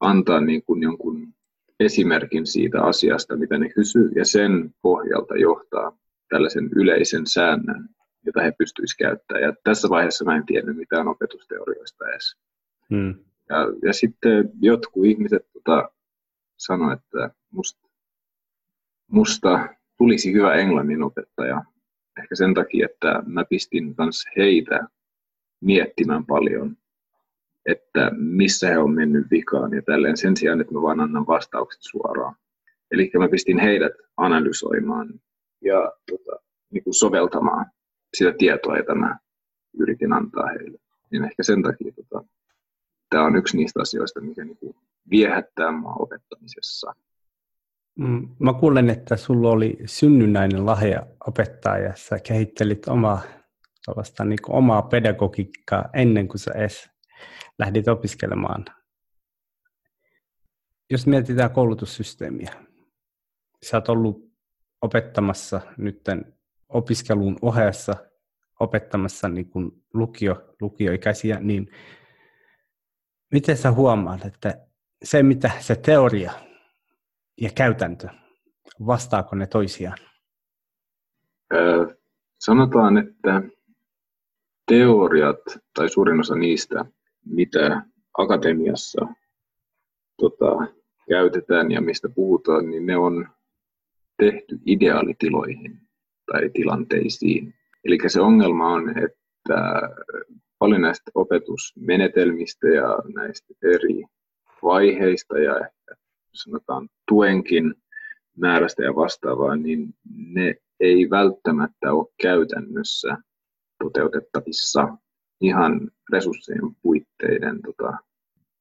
antaa 0.00 0.40
niin 0.40 0.62
kuin 0.62 0.82
jonkun 0.82 1.34
esimerkin 1.80 2.46
siitä 2.46 2.82
asiasta, 2.82 3.36
mitä 3.36 3.58
ne 3.58 3.68
kysyy, 3.68 4.10
ja 4.16 4.24
sen 4.24 4.74
pohjalta 4.82 5.36
johtaa 5.36 5.98
tällaisen 6.28 6.70
yleisen 6.76 7.26
säännön, 7.26 7.88
jota 8.26 8.42
he 8.42 8.52
pystyisivät 8.58 8.98
käyttämään. 8.98 9.42
Ja 9.42 9.52
tässä 9.64 9.88
vaiheessa 9.88 10.24
mä 10.24 10.36
en 10.36 10.46
tiennyt 10.46 10.76
mitään 10.76 11.08
opetusteorioista 11.08 12.08
edes. 12.08 12.36
Hmm. 12.90 13.14
Ja, 13.48 13.56
ja 13.82 13.92
sitten 13.92 14.50
jotkut 14.60 15.04
ihmiset 15.06 15.46
tota, 15.52 15.90
sanoivat, 16.56 17.00
että 17.04 17.30
musta, 17.50 17.89
musta 19.10 19.68
tulisi 19.98 20.32
hyvä 20.32 20.54
englannin 20.54 21.02
opettaja. 21.02 21.64
Ehkä 22.18 22.34
sen 22.34 22.54
takia, 22.54 22.86
että 22.86 23.22
mä 23.26 23.44
pistin 23.44 23.94
myös 23.98 24.24
heitä 24.36 24.88
miettimään 25.60 26.26
paljon 26.26 26.76
että 27.66 28.10
missä 28.16 28.68
he 28.68 28.78
on 28.78 28.94
mennyt 28.94 29.26
vikaan 29.30 29.72
ja 29.72 29.82
tälleen 29.82 30.16
sen 30.16 30.36
sijaan, 30.36 30.60
että 30.60 30.74
mä 30.74 30.82
vaan 30.82 31.00
annan 31.00 31.26
vastaukset 31.26 31.82
suoraan. 31.82 32.36
Eli 32.90 33.10
mä 33.18 33.28
pistin 33.28 33.58
heidät 33.58 33.92
analysoimaan 34.16 35.20
ja 35.64 35.92
tota, 36.10 36.42
niin 36.70 36.84
kuin 36.84 36.94
soveltamaan 36.94 37.66
sitä 38.16 38.34
tietoa, 38.38 38.76
jota 38.76 38.94
mä 38.94 39.18
yritin 39.78 40.12
antaa 40.12 40.46
heille. 40.46 40.78
Niin 41.10 41.24
ehkä 41.24 41.42
sen 41.42 41.62
takia 41.62 41.92
tota, 41.92 42.28
tämä 43.10 43.24
on 43.24 43.36
yksi 43.36 43.56
niistä 43.56 43.80
asioista, 43.80 44.20
mikä 44.20 44.44
niin 44.44 44.56
kuin 44.56 44.76
viehättää 45.10 45.72
mua 45.72 45.92
opettamisessa. 45.98 46.94
Mm, 47.98 48.28
mä 48.38 48.52
kuulen, 48.54 48.90
että 48.90 49.16
sulla 49.16 49.50
oli 49.50 49.78
synnynnäinen 49.86 50.66
lahja 50.66 51.06
opettaa 51.26 51.78
ja 51.78 51.92
sä 51.96 52.18
kehittelit 52.18 52.88
omaa, 52.88 53.22
niin 54.24 54.38
omaa 54.48 54.82
pedagogiikkaa 54.82 55.88
ennen 55.94 56.28
kuin 56.28 56.38
sä 56.38 56.50
edes 56.54 56.90
lähdit 57.58 57.88
opiskelemaan. 57.88 58.64
Jos 60.90 61.06
mietitään 61.06 61.50
koulutussysteemiä, 61.50 62.52
sä 63.62 63.76
oot 63.76 63.88
ollut 63.88 64.32
opettamassa 64.82 65.60
nytten 65.76 66.34
opiskelun 66.68 67.38
ohessa, 67.42 67.96
opettamassa 68.60 69.28
niin 69.28 69.50
kuin 69.50 69.70
lukio, 69.94 70.54
lukioikäisiä, 70.60 71.40
niin 71.40 71.70
miten 73.32 73.56
sä 73.56 73.72
huomaat, 73.72 74.24
että 74.24 74.66
se 75.04 75.22
mitä 75.22 75.50
se 75.60 75.76
teoria 75.76 76.32
ja 77.40 77.50
käytäntö, 77.54 78.08
vastaako 78.86 79.36
ne 79.36 79.46
toisiaan? 79.46 79.98
Öö, 81.54 81.86
sanotaan, 82.38 82.98
että 82.98 83.42
teoriat 84.66 85.40
tai 85.74 85.88
suurin 85.88 86.20
osa 86.20 86.34
niistä 86.34 86.84
mitä 87.24 87.82
akatemiassa 88.18 89.06
tota, 90.20 90.66
käytetään 91.08 91.70
ja 91.70 91.80
mistä 91.80 92.08
puhutaan, 92.08 92.70
niin 92.70 92.86
ne 92.86 92.96
on 92.96 93.28
tehty 94.16 94.58
ideaalitiloihin 94.66 95.80
tai 96.32 96.50
tilanteisiin. 96.50 97.54
Eli 97.84 97.98
se 98.06 98.20
ongelma 98.20 98.72
on, 98.72 98.98
että 98.98 99.88
paljon 100.58 100.80
näistä 100.80 101.10
opetusmenetelmistä 101.14 102.68
ja 102.68 102.98
näistä 103.14 103.54
eri 103.62 104.04
vaiheista 104.62 105.38
ja 105.38 105.56
ehkä 105.56 105.99
sanotaan 106.32 106.88
tuenkin 107.08 107.74
määrästä 108.36 108.82
ja 108.82 108.94
vastaavaa, 108.94 109.56
niin 109.56 109.94
ne 110.16 110.54
ei 110.80 111.10
välttämättä 111.10 111.92
ole 111.92 112.06
käytännössä 112.22 113.16
toteutettavissa 113.82 114.96
ihan 115.40 115.90
resurssien 116.12 116.76
puitteiden 116.82 117.62
tota, 117.62 117.98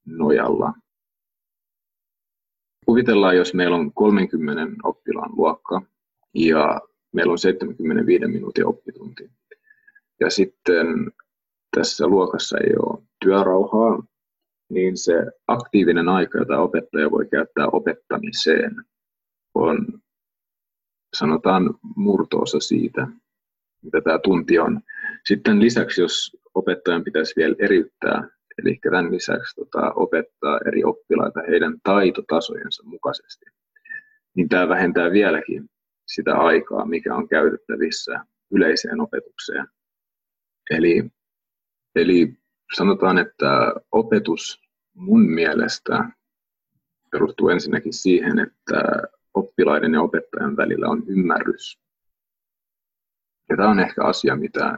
nojalla. 0.06 0.74
Kuvitellaan, 2.86 3.38
jos 3.38 3.54
meillä 3.54 3.76
on 3.76 3.94
30 3.94 4.62
oppilaan 4.84 5.32
luokka 5.36 5.82
ja 6.34 6.82
meillä 7.14 7.32
on 7.32 7.40
75 7.40 8.28
minuutin 8.28 8.66
oppitunti. 8.66 9.32
Ja 10.20 10.30
sitten 10.30 11.12
tässä 11.78 12.08
luokassa 12.08 12.58
ei 12.58 12.74
ole 12.80 13.04
työrauhaa, 13.24 14.04
niin 14.70 14.98
se 14.98 15.14
aktiivinen 15.48 16.10
aika, 16.10 16.38
jota 16.38 16.60
opettaja 16.60 17.12
voi 17.12 17.26
käyttää 17.32 17.68
opettamiseen, 17.68 18.76
on 19.56 19.88
sanotaan 21.18 21.74
murtoosa 21.96 22.60
siitä, 22.60 23.08
mitä 23.84 24.02
tämä 24.02 24.20
tunti 24.20 24.60
on. 24.60 24.82
Sitten 25.26 25.62
lisäksi, 25.62 26.02
jos 26.02 26.38
opettajan 26.54 27.04
pitäisi 27.04 27.34
vielä 27.38 27.56
eriyttää, 27.60 28.28
eli 28.58 28.80
tämän 28.84 29.12
lisäksi 29.12 29.56
tota, 29.56 29.94
opettaa 29.94 30.60
eri 30.68 30.84
oppilaita 30.84 31.42
heidän 31.48 31.78
taitotasojensa 31.84 32.84
mukaisesti, 32.84 33.46
niin 34.36 34.50
tämä 34.50 34.70
vähentää 34.70 35.12
vieläkin 35.12 35.70
sitä 36.08 36.36
aikaa, 36.38 36.86
mikä 36.86 37.16
on 37.16 37.28
käytettävissä 37.28 38.26
yleiseen 38.52 39.02
opetukseen. 39.02 39.68
Eli, 40.72 41.10
Eli 41.96 42.34
sanotaan, 42.74 43.18
että 43.18 43.74
opetus 43.92 44.62
mun 44.94 45.22
mielestä 45.22 46.10
perustuu 47.12 47.50
ensinnäkin 47.50 47.94
siihen, 47.94 48.40
että 48.40 48.82
oppilaiden 49.34 49.94
ja 49.94 50.02
opettajan 50.02 50.58
välillä 50.58 50.88
on 50.88 51.04
ymmärrys. 51.08 51.80
Ja 53.50 53.58
tämä 53.58 53.70
on 53.70 53.80
ehkä 53.80 54.04
asia, 54.04 54.36
mitä 54.36 54.78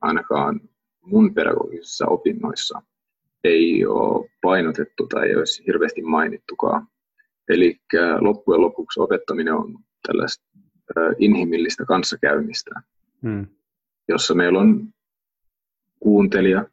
ainakaan 0.00 0.60
mun 1.00 1.34
pedagogisissa 1.34 2.06
opinnoissa 2.06 2.82
ei 3.44 3.86
ole 3.86 4.30
painotettu 4.42 5.06
tai 5.06 5.28
ei 5.28 5.36
olisi 5.36 5.66
hirveästi 5.66 6.02
mainittukaan. 6.02 6.86
Eli 7.48 7.80
loppujen 8.20 8.60
lopuksi 8.60 9.00
opettaminen 9.00 9.54
on 9.54 9.78
tällaista 10.06 10.44
inhimillistä 11.18 11.84
kanssakäymistä, 11.84 12.70
hmm. 13.22 13.46
jossa 14.08 14.34
meillä 14.34 14.58
on 14.58 14.88
kuuntelija 16.00 16.64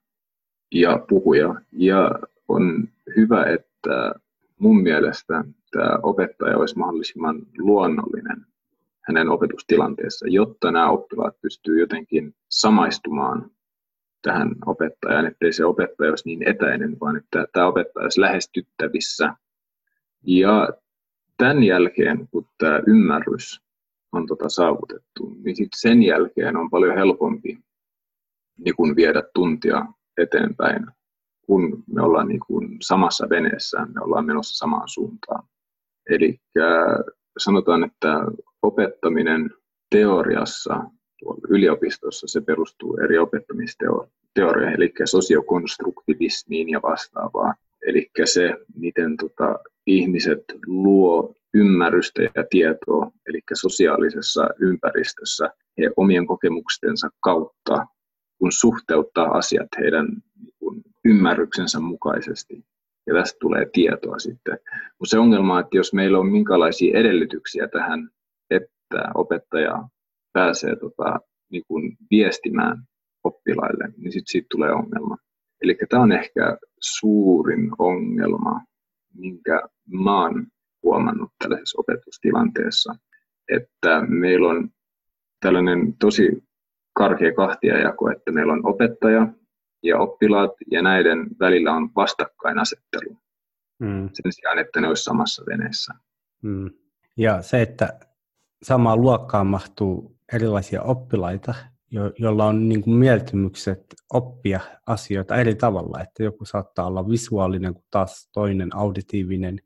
ja 0.72 1.06
puhuja. 1.10 1.56
Ja 1.72 2.12
on 2.48 2.88
hyvä, 3.16 3.44
että 3.44 4.14
mun 4.60 4.82
mielestä 4.82 5.44
tämä 5.72 6.00
opettaja 6.04 6.58
olisi 6.58 6.78
mahdollisimman 6.78 7.42
luonnollinen 7.58 8.46
hänen 9.02 9.30
opetustilanteessa, 9.30 10.26
jotta 10.30 10.72
nämä 10.72 10.90
oppilaat 10.90 11.42
pystyy 11.42 11.80
jotenkin 11.80 12.36
samaistumaan 12.50 13.52
tähän 14.22 14.56
opettajaan, 14.66 15.26
ettei 15.26 15.54
se 15.54 15.66
opettaja 15.66 16.10
olisi 16.10 16.30
niin 16.30 16.50
etäinen, 16.50 17.00
vaan 17.00 17.18
että 17.18 17.48
tämä 17.54 17.68
opettaja 17.68 18.04
olisi 18.04 18.22
lähestyttävissä. 18.22 19.34
Ja 20.24 20.70
tämän 21.38 21.64
jälkeen, 21.64 22.28
kun 22.32 22.48
tämä 22.58 22.82
ymmärrys 22.88 23.62
on 24.12 24.28
tota 24.28 24.50
saavutettu, 24.50 25.38
niin 25.44 25.56
sen 25.76 26.04
jälkeen 26.04 26.58
on 26.58 26.70
paljon 26.70 26.96
helpompi 26.98 27.60
niin 28.66 28.76
kun 28.76 28.96
viedä 28.96 29.24
tuntia 29.34 29.86
eteenpäin, 30.20 30.86
kun 31.46 31.84
me 31.94 32.02
ollaan 32.02 32.28
niin 32.28 32.40
kun 32.48 32.78
samassa 32.82 33.30
veneessä, 33.30 33.86
me 33.86 34.02
ollaan 34.02 34.26
menossa 34.26 34.58
samaan 34.58 34.90
suuntaan. 34.90 35.44
Eli 36.10 36.40
sanotaan, 37.38 37.84
että 37.84 38.26
opettaminen 38.62 39.50
teoriassa 39.90 40.84
tuolla 41.20 41.42
yliopistossa 41.50 42.28
se 42.28 42.42
perustuu 42.42 42.98
eri 42.98 43.18
opettamisteorioihin, 43.18 44.76
eli 44.76 44.94
sosiokonstruktivismiin 45.06 46.70
ja 46.70 46.82
vastaavaa. 46.82 47.54
Eli 47.88 48.12
se, 48.26 48.56
miten 48.76 49.18
tota, 49.18 49.60
ihmiset 49.88 50.44
luo 50.66 51.36
ymmärrystä 51.54 52.22
ja 52.22 52.44
tietoa, 52.50 53.12
eli 53.28 53.42
sosiaalisessa 53.54 54.50
ympäristössä 54.60 55.50
he 55.78 55.90
omien 55.98 56.28
kokemuksensa 56.28 57.10
kautta, 57.20 57.86
kun 58.39 58.51
suhteuttaa 58.51 59.38
asiat 59.38 59.67
heidän 59.77 60.08
niin 60.39 60.84
ymmärryksensä 61.05 61.79
mukaisesti. 61.79 62.65
Ja 63.08 63.13
tästä 63.13 63.38
tulee 63.41 63.69
tietoa 63.74 64.19
sitten. 64.19 64.58
Mutta 65.00 65.10
se 65.10 65.19
ongelma 65.19 65.53
on, 65.53 65.60
että 65.60 65.77
jos 65.77 65.93
meillä 65.93 66.19
on 66.19 66.27
minkälaisia 66.27 67.00
edellytyksiä 67.00 67.67
tähän, 67.67 68.10
että 68.50 69.12
opettaja 69.15 69.88
pääsee 70.34 70.75
tota, 70.75 71.19
niin 71.51 71.63
kuin 71.67 71.98
viestimään 72.12 72.84
oppilaille, 73.24 73.93
niin 73.98 74.12
sitten 74.12 74.31
siitä 74.31 74.48
tulee 74.51 74.72
ongelma. 74.72 75.17
Eli 75.62 75.77
tämä 75.89 76.03
on 76.03 76.12
ehkä 76.12 76.58
suurin 76.81 77.72
ongelma, 77.79 78.62
minkä 79.13 79.62
mä 79.88 80.22
oon 80.22 80.48
huomannut 80.84 81.31
tällaisessa 81.43 81.81
opetustilanteessa, 81.81 82.96
että 83.50 84.01
meillä 84.08 84.50
on 84.50 84.69
tällainen 85.39 85.93
tosi 86.00 86.43
karkea 87.00 87.34
kahtiajako, 87.34 88.12
että 88.12 88.32
meillä 88.32 88.53
on 88.53 88.68
opettaja 88.68 89.27
ja 89.84 90.00
oppilaat 90.00 90.51
ja 90.72 90.82
näiden 90.82 91.27
välillä 91.40 91.74
on 91.74 91.90
vastakkainasettelu 91.96 93.18
mm. 93.79 94.09
sen 94.14 94.31
sijaan, 94.31 94.59
että 94.59 94.81
ne 94.81 94.88
olisi 94.88 95.03
samassa 95.03 95.44
veneessä. 95.48 95.94
Mm. 96.42 96.70
Ja 97.18 97.42
se, 97.42 97.62
että 97.62 98.00
samaan 98.64 99.01
luokkaan 99.01 99.48
mahtuu 99.48 100.16
erilaisia 100.33 100.81
oppilaita, 100.81 101.53
jo, 101.92 102.12
jolla 102.18 102.46
on 102.46 102.70
niin 102.70 102.81
kuin 102.81 102.96
mieltymykset 102.96 103.83
oppia 104.14 104.59
asioita 104.88 105.35
eri 105.35 105.55
tavalla, 105.55 106.01
että 106.01 106.24
joku 106.24 106.46
saattaa 106.46 106.88
olla 106.88 107.09
visuaalinen 107.09 107.74
kuin 107.74 107.85
taas 107.92 108.29
toinen 108.33 108.75
auditiivinen, 108.75 109.59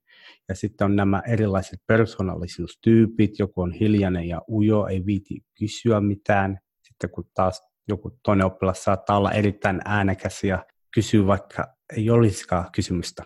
ja 0.49 0.55
sitten 0.55 0.85
on 0.85 0.95
nämä 0.95 1.21
erilaiset 1.27 1.79
persoonallisuustyypit, 1.87 3.39
joku 3.39 3.61
on 3.61 3.71
hiljainen 3.71 4.27
ja 4.27 4.41
ujo, 4.49 4.87
ei 4.87 5.05
viiti 5.05 5.41
kysyä 5.59 6.01
mitään, 6.01 6.59
sitten 7.03 7.15
kun 7.15 7.31
taas 7.33 7.61
joku 7.87 8.19
toinen 8.23 8.45
oppilas 8.45 8.83
saattaa 8.83 9.17
olla 9.17 9.31
erittäin 9.31 9.81
äänekäs 9.85 10.43
ja 10.43 10.65
kysyy 10.93 11.27
vaikka 11.27 11.67
ei 11.97 12.09
olisikaan 12.09 12.65
kysymystä. 12.71 13.23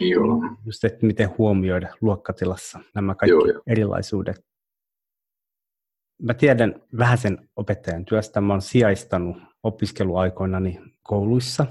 Joo. 0.00 0.42
Just, 0.66 0.84
että 0.84 1.06
miten 1.06 1.38
huomioida 1.38 1.94
luokkatilassa 2.00 2.80
nämä 2.94 3.14
kaikki 3.14 3.30
Joo, 3.30 3.46
jo. 3.46 3.62
erilaisuudet 3.66 4.52
mä 6.22 6.34
tiedän 6.34 6.74
vähän 6.98 7.18
sen 7.18 7.48
opettajan 7.56 8.04
työstä. 8.04 8.40
Mä 8.40 8.52
oon 8.52 8.62
sijaistanut 8.62 9.36
opiskeluaikoinani 9.62 10.80
kouluissa. 11.02 11.66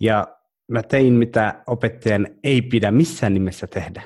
Ja 0.00 0.26
mä 0.68 0.82
tein, 0.82 1.12
mitä 1.12 1.62
opettajan 1.66 2.28
ei 2.44 2.62
pidä 2.62 2.90
missään 2.90 3.34
nimessä 3.34 3.66
tehdä. 3.66 4.02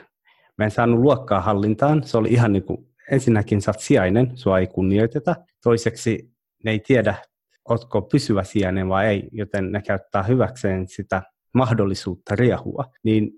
Mä 0.59 0.65
en 0.65 0.71
saanut 0.71 1.01
luokkaa 1.01 1.41
hallintaan. 1.41 2.03
Se 2.03 2.19
oli 2.19 2.29
ihan 2.29 2.53
niin 2.53 2.63
kuin, 2.63 2.87
ensinnäkin 3.11 3.63
sä 3.63 3.71
oot 3.71 3.81
sijainen, 3.81 4.31
sua 4.35 4.59
ei 4.59 4.67
kunnioiteta. 4.67 5.37
Toiseksi 5.63 6.31
ne 6.65 6.71
ei 6.71 6.81
tiedä, 6.81 7.15
ootko 7.69 8.03
pysyvä 8.03 8.45
sijainen 8.45 8.89
vai 8.89 9.07
ei, 9.07 9.29
joten 9.33 9.73
ne 9.73 9.83
käyttää 9.83 10.23
hyväkseen 10.23 10.89
sitä 10.89 11.23
mahdollisuutta 11.55 12.37
riehua. 12.37 12.85
Niin 13.05 13.31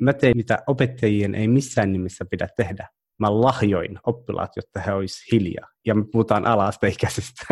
mä 0.00 0.12
tein, 0.12 0.36
mitä 0.36 0.58
opettajien 0.66 1.34
ei 1.34 1.48
missään 1.48 1.92
nimessä 1.92 2.24
pidä 2.30 2.48
tehdä 2.56 2.88
mä 3.22 3.40
lahjoin 3.40 3.98
oppilaat, 4.06 4.50
jotta 4.56 4.80
he 4.80 4.92
olisivat 4.92 5.32
hiljaa. 5.32 5.68
Ja 5.86 5.94
me 5.94 6.04
puhutaan 6.12 6.46
ala-asteikäisistä. 6.46 7.44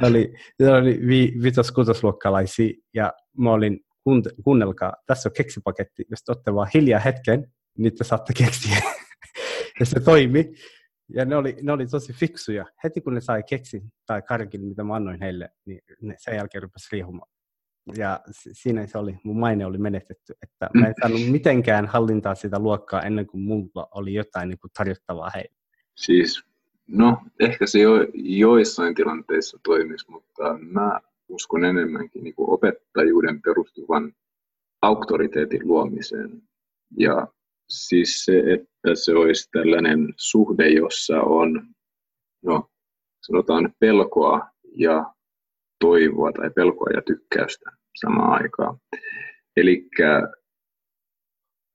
ne 0.00 0.08
oli, 0.08 0.34
ne 0.58 0.70
oli 0.70 1.00
vi, 1.06 1.32
vitos-kutosluokkalaisia 1.42 2.72
ja 2.94 3.12
mä 3.38 3.52
olin, 3.52 3.80
kuunnelkaa, 4.44 4.92
tässä 5.06 5.28
on 5.28 5.32
keksipaketti, 5.36 6.04
jos 6.10 6.22
te 6.24 6.32
olette 6.32 6.54
vaan 6.54 6.70
hiljaa 6.74 7.00
hetken, 7.00 7.52
niin 7.78 7.94
te 7.94 8.04
saatte 8.04 8.32
keksiä. 8.32 8.76
ja 9.80 9.86
se 9.86 10.00
toimi. 10.00 10.44
Ja 11.14 11.24
ne 11.24 11.36
oli, 11.36 11.56
ne 11.62 11.72
oli 11.72 11.86
tosi 11.86 12.12
fiksuja. 12.12 12.64
Heti 12.84 13.00
kun 13.00 13.14
ne 13.14 13.20
sai 13.20 13.42
keksi 13.42 13.82
tai 14.06 14.22
karkin, 14.22 14.64
mitä 14.64 14.84
mä 14.84 14.94
annoin 14.94 15.20
heille, 15.20 15.50
niin 15.64 15.80
ne 16.02 16.14
sen 16.18 16.36
jälkeen 16.36 16.62
rupesi 16.62 16.88
riihumaan 16.92 17.28
ja 17.96 18.20
siinä 18.52 18.86
se 18.86 18.98
oli, 18.98 19.18
mun 19.22 19.40
maine 19.40 19.66
oli 19.66 19.78
menetetty, 19.78 20.34
että 20.42 20.70
mä 20.74 20.86
en 20.86 20.94
saanut 21.00 21.20
mitenkään 21.30 21.86
hallintaa 21.86 22.34
sitä 22.34 22.58
luokkaa 22.58 23.02
ennen 23.02 23.26
kuin 23.26 23.40
mulla 23.40 23.88
oli 23.94 24.14
jotain 24.14 24.48
niin 24.48 24.58
kuin 24.58 24.70
tarjottavaa 24.78 25.30
heille. 25.34 25.56
Siis, 25.94 26.44
no 26.86 27.18
ehkä 27.40 27.66
se 27.66 27.78
jo, 27.78 27.92
joissain 28.14 28.94
tilanteissa 28.94 29.58
toimisi, 29.64 30.10
mutta 30.10 30.58
mä 30.60 31.00
uskon 31.28 31.64
enemmänkin 31.64 32.24
niin 32.24 32.34
kuin 32.34 32.50
opettajuuden 32.50 33.42
perustuvan 33.42 34.12
auktoriteetin 34.82 35.68
luomiseen. 35.68 36.42
Ja 36.98 37.28
siis 37.68 38.24
se, 38.24 38.38
että 38.38 38.94
se 38.94 39.12
olisi 39.12 39.48
tällainen 39.52 40.14
suhde, 40.16 40.68
jossa 40.68 41.20
on, 41.20 41.66
no 42.44 42.68
sanotaan 43.20 43.74
pelkoa 43.80 44.50
ja 44.76 45.14
toivoa 45.80 46.32
tai 46.32 46.50
pelkoa 46.50 46.90
ja 46.94 47.02
tykkäystä 47.02 47.70
samaan 48.00 48.42
aikaan. 48.42 48.78
Eli 49.56 49.88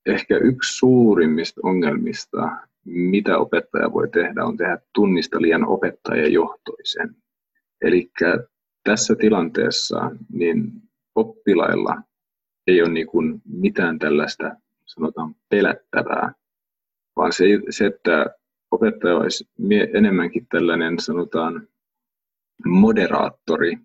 ehkä 0.06 0.36
yksi 0.36 0.76
suurimmista 0.76 1.60
ongelmista, 1.64 2.50
mitä 2.84 3.38
opettaja 3.38 3.92
voi 3.92 4.08
tehdä, 4.08 4.44
on 4.44 4.56
tehdä 4.56 4.78
tunnista 4.94 5.42
liian 5.42 5.66
opettajajohtoisen. 5.66 7.16
Eli 7.82 8.10
tässä 8.84 9.14
tilanteessa 9.16 10.10
niin 10.32 10.72
oppilailla 11.14 12.02
ei 12.66 12.82
ole 12.82 12.90
niin 12.90 13.42
mitään 13.44 13.98
tällaista 13.98 14.56
sanotaan 14.86 15.34
pelättävää, 15.50 16.32
vaan 17.16 17.32
se, 17.32 17.44
se 17.70 17.86
että 17.86 18.26
opettaja 18.70 19.16
olisi 19.16 19.48
enemmänkin 19.94 20.46
tällainen 20.46 20.98
sanotaan 20.98 21.68
moderaattori, 22.66 23.78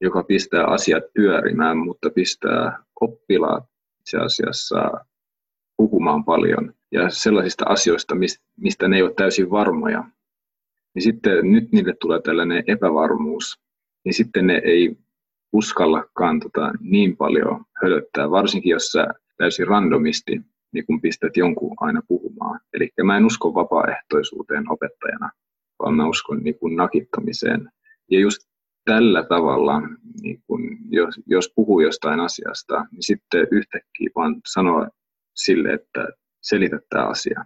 joka 0.00 0.22
pistää 0.22 0.64
asiat 0.64 1.04
pyörimään, 1.14 1.78
mutta 1.78 2.10
pistää 2.10 2.84
oppilaat 3.00 3.64
itse 4.00 4.18
asiassa 4.18 4.92
puhumaan 5.76 6.24
paljon 6.24 6.74
ja 6.92 7.10
sellaisista 7.10 7.64
asioista, 7.68 8.14
mistä 8.56 8.88
ne 8.88 8.96
ei 8.96 9.02
ole 9.02 9.14
täysin 9.14 9.50
varmoja. 9.50 10.04
Niin 10.94 11.02
sitten 11.02 11.52
nyt 11.52 11.72
niille 11.72 11.94
tulee 12.00 12.20
tällainen 12.20 12.64
epävarmuus, 12.66 13.60
niin 14.04 14.14
sitten 14.14 14.46
ne 14.46 14.60
ei 14.64 14.96
uskallakaan 15.52 16.40
tota 16.40 16.72
niin 16.80 17.16
paljon 17.16 17.64
hölöttää, 17.82 18.30
varsinkin 18.30 18.70
jos 18.70 18.92
sä 18.92 19.06
täysin 19.42 19.66
randomisti 19.66 20.40
niin 20.72 20.86
kun 20.86 21.00
pistät 21.00 21.36
jonkun 21.36 21.74
aina 21.80 22.02
puhumaan. 22.08 22.60
Eli 22.74 22.90
mä 23.04 23.16
en 23.16 23.26
usko 23.26 23.54
vapaaehtoisuuteen 23.54 24.70
opettajana, 24.70 25.30
vaan 25.78 25.94
mä 25.94 26.08
uskon 26.08 26.42
niin 26.42 26.58
kun 26.58 26.76
nakittamiseen. 26.76 27.70
Ja 28.10 28.20
just 28.20 28.42
tällä 28.84 29.24
tavalla, 29.24 29.82
niin 30.22 30.42
kun, 30.46 30.60
jos, 30.90 31.20
jos 31.26 31.52
puhuu 31.56 31.80
jostain 31.80 32.20
asiasta, 32.20 32.86
niin 32.92 33.02
sitten 33.02 33.46
yhtäkkiä 33.50 34.10
vaan 34.16 34.40
sanoa 34.46 34.88
sille, 35.36 35.72
että 35.72 36.08
selitä 36.42 36.78
tämä 36.88 37.06
asia, 37.06 37.44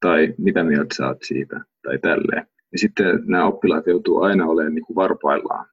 tai 0.00 0.34
mitä 0.38 0.64
mieltä 0.64 0.94
saat 0.94 1.18
siitä, 1.22 1.60
tai 1.82 1.98
tälleen. 1.98 2.46
Ja 2.72 2.78
sitten 2.78 3.22
nämä 3.26 3.46
oppilaat 3.46 3.86
joutuu 3.86 4.20
aina 4.22 4.46
olemaan 4.46 4.74
niin 4.74 4.86
kuin 4.86 4.96
varpaillaan, 4.96 5.66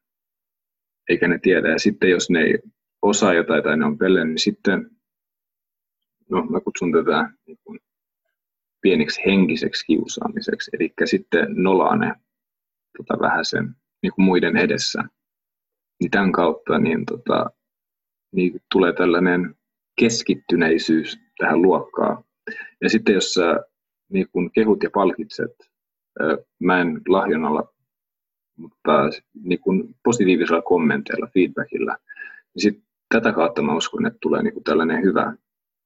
eikä 1.10 1.28
ne 1.28 1.40
tiedä. 1.42 1.72
Ja 1.72 1.80
sitten 1.80 2.10
jos 2.10 2.30
ne 2.30 2.40
ei 2.40 2.60
osaa 3.02 3.34
jotain 3.34 3.64
tai 3.64 3.78
ne 3.78 3.86
on 3.86 3.98
pelle, 3.98 4.26
niin 4.26 4.40
sitten, 4.40 4.95
no 6.30 6.46
mä 6.46 6.60
kutsun 6.60 6.92
tätä 6.92 7.30
niin 7.48 7.58
kuin 7.64 7.80
pieniksi 8.82 9.22
henkiseksi 9.26 9.86
kiusaamiseksi, 9.86 10.72
eli 10.74 10.94
sitten 11.06 11.48
nolaa 11.50 11.96
ne 11.96 12.16
tota, 12.98 13.20
vähän 13.20 13.46
sen 13.46 13.76
niin 14.04 14.14
kuin 14.16 14.26
muiden 14.26 14.58
edessä. 14.58 15.04
Niin 16.00 16.12
tämän 16.12 16.32
kautta 16.32 16.80
niin, 16.80 17.06
tota, 17.06 17.46
niin 18.32 18.62
tulee 18.72 18.94
tällainen 18.94 19.56
keskittyneisyys 20.00 21.20
tähän 21.38 21.62
luokkaan. 21.62 22.24
Ja 22.82 22.90
sitten 22.90 23.16
jos 23.16 23.34
sä 23.34 23.60
niin 24.10 24.28
kun 24.32 24.52
kehut 24.52 24.84
ja 24.84 24.90
palkitset, 24.94 25.52
mä 26.60 26.82
en 26.82 27.02
lahjonnalla, 27.08 27.74
mutta 28.58 29.10
niin 29.44 29.60
kun 29.60 29.96
positiivisella 30.04 30.62
kommenteilla, 30.62 31.28
feedbackilla, 31.34 31.98
niin 32.56 32.62
sit 32.62 32.84
tätä 33.10 33.34
kautta 33.34 33.62
mä 33.62 33.76
uskon, 33.76 34.06
että 34.06 34.20
tulee 34.22 34.44
niin 34.44 34.64
tällainen 34.64 35.04
hyvä 35.04 35.34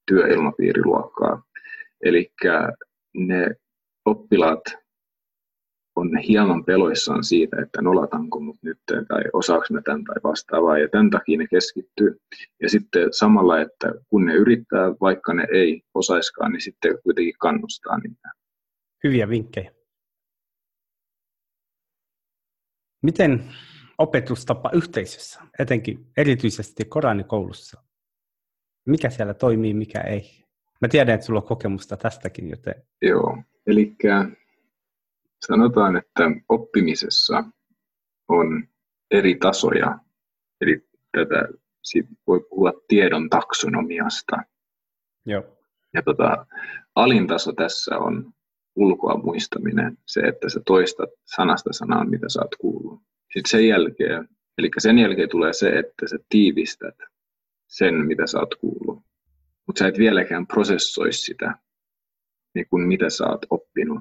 työilmapiiri 0.10 0.82
luokkaa. 0.86 1.44
Eli 2.04 2.32
ne 3.18 3.56
oppilaat 4.06 4.62
on 5.96 6.18
hieman 6.18 6.66
peloissaan 6.66 7.24
siitä, 7.24 7.62
että 7.62 7.82
nolatanko 7.82 8.40
mut 8.40 8.58
nyt 8.62 8.78
tai 8.88 9.24
osaako 9.34 9.66
mä 9.72 9.82
tämän 9.82 10.04
tai 10.04 10.16
vastaavaa 10.24 10.78
ja 10.78 10.90
tämän 10.90 11.10
takia 11.10 11.38
ne 11.38 11.48
keskittyy. 11.48 12.22
Ja 12.62 12.70
sitten 12.70 13.14
samalla, 13.14 13.62
että 13.62 13.94
kun 14.10 14.26
ne 14.26 14.34
yrittää, 14.34 14.92
vaikka 15.02 15.34
ne 15.34 15.48
ei 15.54 15.82
osaiskaan, 15.94 16.52
niin 16.52 16.62
sitten 16.62 16.98
kuitenkin 17.04 17.34
kannustaa 17.40 17.98
niitä. 17.98 18.32
Hyviä 19.04 19.30
vinkkejä. 19.30 19.72
Miten 23.04 23.44
opetustapa 23.98 24.72
yhteisössä, 24.74 25.42
etenkin 25.60 26.06
erityisesti 26.18 26.86
Koranikoulussa? 26.86 27.89
Mikä 28.86 29.10
siellä 29.10 29.34
toimii, 29.34 29.74
mikä 29.74 30.02
ei? 30.02 30.46
Mä 30.82 30.88
tiedän, 30.88 31.16
että 31.16 31.26
sulla 31.26 31.40
on 31.40 31.48
kokemusta 31.48 31.98
tästäkin, 31.98 32.50
joten... 32.50 32.76
Joo, 33.02 33.44
eli 33.68 33.96
sanotaan, 35.48 35.98
että 35.98 36.24
oppimisessa 36.50 37.44
on 38.28 38.68
eri 39.12 39.36
tasoja, 39.36 40.00
eli 40.62 40.90
tätä 41.12 41.48
voi 42.28 42.40
puhua 42.50 42.74
tiedon 42.88 43.30
taksonomiasta. 43.30 44.38
Joo. 45.26 45.58
Ja 45.94 46.02
tota, 46.02 46.46
alin 46.96 47.28
taso 47.28 47.54
tässä 47.54 47.98
on 47.98 48.34
ulkoa 48.76 49.18
muistaminen, 49.24 49.98
se, 50.08 50.20
että 50.20 50.50
sä 50.50 50.62
toistat 50.66 51.10
sanasta 51.26 51.74
sanaan, 51.74 52.10
mitä 52.10 52.30
sä 52.30 52.40
oot 52.42 52.56
kuullut. 52.56 53.02
Sitten 53.34 53.50
sen 53.50 53.68
jälkeen, 53.68 54.30
eli 54.58 54.70
sen 54.78 55.00
jälkeen 55.00 55.30
tulee 55.30 55.54
se, 55.54 55.70
että 55.70 56.08
sä 56.08 56.18
tiivistät 56.30 56.96
sen, 57.70 57.96
mitä 57.96 58.28
sä 58.28 58.40
oot 58.40 58.56
kuullut. 58.56 59.04
Mutta 59.68 59.80
sä 59.80 59.88
et 59.88 59.98
vieläkään 59.98 60.48
prosessoi 60.48 61.14
sitä, 61.14 61.56
niin 62.56 62.66
kuin 62.70 62.88
mitä 62.88 63.10
sä 63.10 63.28
oot 63.28 63.46
oppinut 63.50 64.00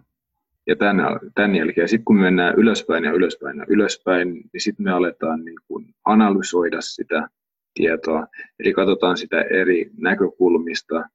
ja 0.67 0.77
tämän, 0.77 1.21
tämän 1.35 1.57
jälkeen, 1.57 1.89
sitten 1.89 2.05
kun 2.05 2.17
me 2.17 2.23
mennään 2.23 2.55
ylöspäin 2.55 3.05
ja 3.05 3.13
ylöspäin 3.13 3.59
ja 3.59 3.65
ylöspäin, 3.69 4.33
niin 4.33 4.51
sitten 4.59 4.85
me 4.85 4.91
aletaan 4.91 5.45
niin 5.45 5.59
kuin 5.69 5.95
analysoida 6.05 6.81
sitä 6.81 7.29
tietoa, 7.75 8.27
eli 8.59 8.73
katsotaan 8.73 9.17
sitä 9.17 9.41
eri 9.41 9.91
näkökulmista 9.97 11.09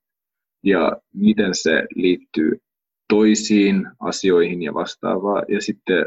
ja 0.64 0.98
miten 1.14 1.56
se 1.56 1.88
liittyy 1.96 2.58
toisiin 3.10 3.88
asioihin 4.00 4.62
ja 4.62 4.74
vastaavaa. 4.74 5.44
Ja 5.48 5.62
sitten 5.62 6.06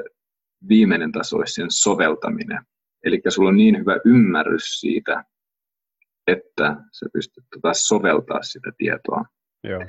viimeinen 0.68 1.12
taso 1.12 1.36
olisi 1.36 1.54
sen 1.54 1.70
soveltaminen. 1.70 2.58
Eli 3.04 3.22
sulla 3.28 3.48
on 3.48 3.56
niin 3.56 3.78
hyvä 3.78 3.96
ymmärrys 4.04 4.80
siitä, 4.80 5.24
että 6.26 6.76
sä 6.92 7.06
pystyt 7.12 7.44
tota 7.54 7.74
soveltaa 7.74 8.42
sitä 8.42 8.72
tietoa. 8.78 9.24
Joo. 9.64 9.86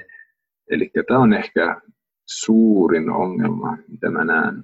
Eli 0.71 0.91
tämä 1.07 1.19
on 1.19 1.33
ehkä 1.33 1.81
suurin 2.25 3.09
ongelma, 3.09 3.77
mitä 3.87 4.09
mä 4.09 4.25
näen 4.25 4.63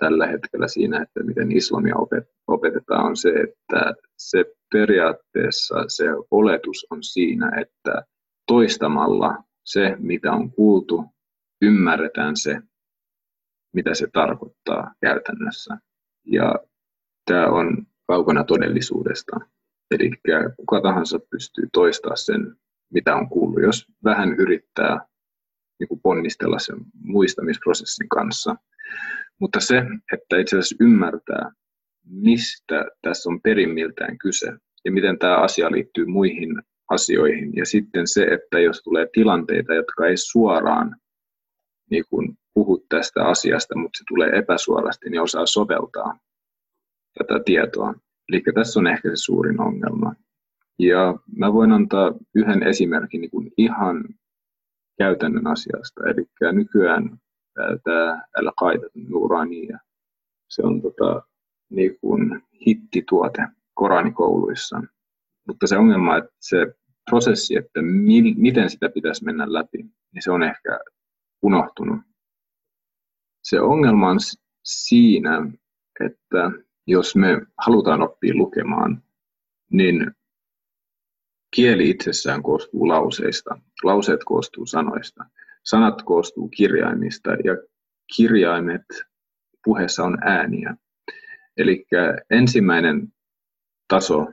tällä 0.00 0.26
hetkellä 0.26 0.68
siinä, 0.68 1.02
että 1.02 1.22
miten 1.22 1.52
islamia 1.52 1.94
opetetaan, 2.46 3.06
on 3.06 3.16
se, 3.16 3.28
että 3.28 3.94
se 4.18 4.44
periaatteessa 4.72 5.84
se 5.88 6.04
oletus 6.30 6.86
on 6.90 7.02
siinä, 7.02 7.52
että 7.60 8.02
toistamalla 8.46 9.44
se, 9.64 9.96
mitä 9.98 10.32
on 10.32 10.52
kuultu, 10.52 11.04
ymmärretään 11.62 12.36
se, 12.36 12.60
mitä 13.74 13.94
se 13.94 14.06
tarkoittaa 14.12 14.94
käytännössä. 15.00 15.78
Ja 16.26 16.54
tämä 17.24 17.46
on 17.46 17.86
kaukana 18.06 18.44
todellisuudesta. 18.44 19.40
Eli 19.90 20.10
kuka 20.56 20.80
tahansa 20.80 21.18
pystyy 21.30 21.68
toistamaan 21.72 22.16
sen, 22.16 22.56
mitä 22.92 23.16
on 23.16 23.28
kuullut. 23.28 23.62
Jos 23.62 23.86
vähän 24.04 24.34
yrittää 24.38 25.06
niin 25.80 25.88
kuin 25.88 26.00
ponnistella 26.00 26.58
sen 26.58 26.76
muistamisprosessin 27.02 28.08
kanssa. 28.08 28.56
Mutta 29.40 29.60
se, 29.60 29.82
että 30.12 30.36
itse 30.38 30.56
asiassa 30.58 30.76
ymmärtää, 30.80 31.52
mistä 32.04 32.84
tässä 33.02 33.30
on 33.30 33.40
perimmiltään 33.40 34.18
kyse 34.18 34.52
ja 34.84 34.92
miten 34.92 35.18
tämä 35.18 35.36
asia 35.36 35.72
liittyy 35.72 36.06
muihin 36.06 36.62
asioihin. 36.88 37.56
Ja 37.56 37.66
sitten 37.66 38.06
se, 38.06 38.24
että 38.24 38.60
jos 38.60 38.82
tulee 38.82 39.06
tilanteita, 39.12 39.74
jotka 39.74 40.06
ei 40.06 40.16
suoraan 40.16 40.96
niin 41.90 42.04
kuin 42.10 42.38
puhu 42.54 42.86
tästä 42.88 43.24
asiasta, 43.24 43.78
mutta 43.78 43.98
se 43.98 44.04
tulee 44.08 44.30
epäsuorasti, 44.30 45.10
niin 45.10 45.22
osaa 45.22 45.46
soveltaa 45.46 46.18
tätä 47.18 47.40
tietoa. 47.44 47.94
Eli 48.28 48.42
tässä 48.54 48.80
on 48.80 48.86
ehkä 48.86 49.08
se 49.08 49.16
suurin 49.16 49.60
ongelma. 49.60 50.14
Ja 50.78 51.18
mä 51.36 51.52
voin 51.52 51.72
antaa 51.72 52.14
yhden 52.34 52.62
esimerkin 52.62 53.20
niin 53.20 53.30
kuin 53.30 53.52
ihan 53.56 54.04
käytännön 54.98 55.46
asiasta. 55.46 56.00
Eli 56.06 56.52
nykyään 56.52 57.18
tämä 57.84 58.22
Al-Qaida 58.36 58.88
Nurania, 59.08 59.78
se 60.48 60.62
on 60.62 60.82
tota, 60.82 61.22
niin 61.70 61.98
kuin 62.00 62.42
hittituote 62.66 63.42
Koranikouluissa. 63.74 64.82
Mutta 65.46 65.66
se 65.66 65.76
ongelma, 65.76 66.16
että 66.16 66.30
se 66.40 66.74
prosessi, 67.10 67.56
että 67.56 67.82
mi- 67.82 68.34
miten 68.36 68.70
sitä 68.70 68.88
pitäisi 68.88 69.24
mennä 69.24 69.52
läpi, 69.52 69.78
niin 70.12 70.22
se 70.22 70.30
on 70.30 70.42
ehkä 70.42 70.80
unohtunut. 71.42 72.00
Se 73.42 73.60
ongelma 73.60 74.10
on 74.10 74.18
siinä, 74.64 75.50
että 76.00 76.50
jos 76.88 77.16
me 77.16 77.40
halutaan 77.58 78.02
oppia 78.02 78.34
lukemaan, 78.34 79.02
niin 79.72 80.10
Kieli 81.50 81.90
itsessään 81.90 82.42
koostuu 82.42 82.88
lauseista. 82.88 83.58
Lauseet 83.82 84.20
koostuu 84.24 84.66
sanoista. 84.66 85.24
Sanat 85.64 86.02
koostuu 86.02 86.48
kirjaimista 86.48 87.30
ja 87.30 87.56
kirjaimet 88.16 88.84
puheessa 89.64 90.04
on 90.04 90.18
ääniä. 90.20 90.76
Eli 91.56 91.86
ensimmäinen 92.30 93.12
taso, 93.88 94.26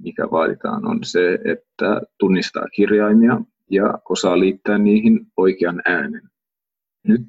mikä 0.00 0.30
vaaditaan, 0.30 0.86
on 0.86 0.98
se, 1.04 1.38
että 1.44 2.00
tunnistaa 2.18 2.68
kirjaimia 2.74 3.40
ja 3.70 3.98
osaa 4.08 4.38
liittää 4.38 4.78
niihin 4.78 5.26
oikean 5.36 5.82
äänen. 5.84 6.22
Nyt 7.02 7.22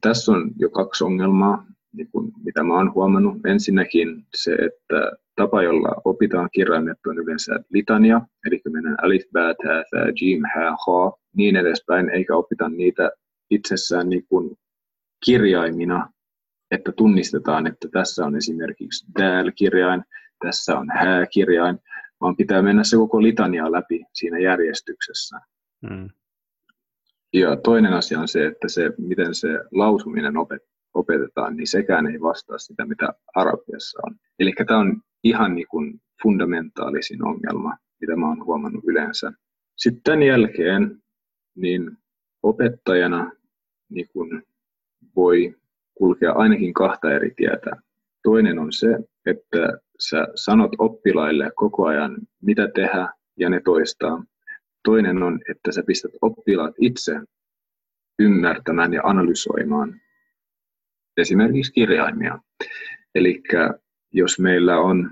tässä 0.00 0.32
on 0.32 0.50
jo 0.58 0.70
kaksi 0.70 1.04
ongelmaa, 1.04 1.66
niin 1.96 2.08
kuin 2.12 2.32
mitä 2.44 2.62
mä 2.62 2.74
olen 2.74 2.94
huomannut. 2.94 3.46
Ensinnäkin 3.46 4.26
se, 4.34 4.54
että 4.54 5.12
tapa, 5.36 5.62
jolla 5.62 6.02
opitaan 6.04 6.48
kirjaimet 6.52 6.98
on 7.06 7.18
yleensä 7.18 7.60
litania, 7.70 8.20
eli 8.46 8.60
mennään 8.70 8.96
alif, 9.02 9.22
bää, 9.32 9.54
tää, 9.62 9.84
tää, 9.90 10.06
jim, 10.20 10.42
hää, 10.54 10.70
ha, 10.70 11.12
niin 11.36 11.56
edespäin, 11.56 12.10
eikä 12.10 12.36
opita 12.36 12.68
niitä 12.68 13.10
itsessään 13.50 14.08
niin 14.08 14.26
kuin 14.28 14.56
kirjaimina, 15.24 16.12
että 16.70 16.92
tunnistetaan, 16.92 17.66
että 17.66 17.88
tässä 17.92 18.26
on 18.26 18.36
esimerkiksi 18.36 19.06
dääl-kirjain, 19.18 20.04
tässä 20.44 20.78
on 20.78 20.86
hää-kirjain, 20.90 21.78
vaan 22.20 22.36
pitää 22.36 22.62
mennä 22.62 22.84
se 22.84 22.96
koko 22.96 23.22
litania 23.22 23.72
läpi 23.72 24.04
siinä 24.12 24.38
järjestyksessä. 24.38 25.40
Hmm. 25.88 26.08
Ja 27.32 27.56
toinen 27.56 27.92
asia 27.92 28.20
on 28.20 28.28
se, 28.28 28.46
että 28.46 28.68
se, 28.68 28.90
miten 28.98 29.34
se 29.34 29.48
lausuminen 29.72 30.36
opetetaan, 30.96 31.56
niin 31.56 31.66
sekään 31.66 32.06
ei 32.06 32.20
vastaa 32.20 32.58
sitä, 32.58 32.86
mitä 32.86 33.08
arabiassa 33.34 34.00
on. 34.06 34.14
Eli 34.38 34.52
tämä 34.66 34.80
on 34.80 35.02
ihan 35.24 35.54
niin 35.54 35.66
kuin 35.70 36.00
fundamentaalisin 36.22 37.26
ongelma, 37.26 37.76
mitä 38.00 38.16
mä 38.16 38.28
oon 38.28 38.44
huomannut 38.44 38.84
yleensä. 38.86 39.32
Sitten 39.76 40.02
tämän 40.02 40.22
jälkeen 40.22 41.02
niin 41.56 41.98
opettajana 42.42 43.32
niin 43.90 44.08
kuin 44.12 44.42
voi 45.16 45.54
kulkea 45.94 46.32
ainakin 46.32 46.74
kahta 46.74 47.12
eri 47.12 47.30
tietä. 47.36 47.70
Toinen 48.22 48.58
on 48.58 48.72
se, 48.72 48.98
että 49.26 49.78
sä 50.00 50.26
sanot 50.34 50.70
oppilaille 50.78 51.50
koko 51.56 51.86
ajan, 51.86 52.16
mitä 52.42 52.68
tehdä, 52.74 53.08
ja 53.36 53.50
ne 53.50 53.60
toistaa. 53.64 54.24
Toinen 54.84 55.22
on, 55.22 55.40
että 55.50 55.72
sä 55.72 55.82
pistät 55.86 56.12
oppilaat 56.22 56.74
itse 56.80 57.20
ymmärtämään 58.18 58.92
ja 58.92 59.00
analysoimaan 59.04 60.00
esimerkiksi 61.18 61.72
kirjaimia. 61.72 62.38
Eli 63.14 63.42
jos 64.12 64.38
meillä 64.38 64.78
on 64.78 65.10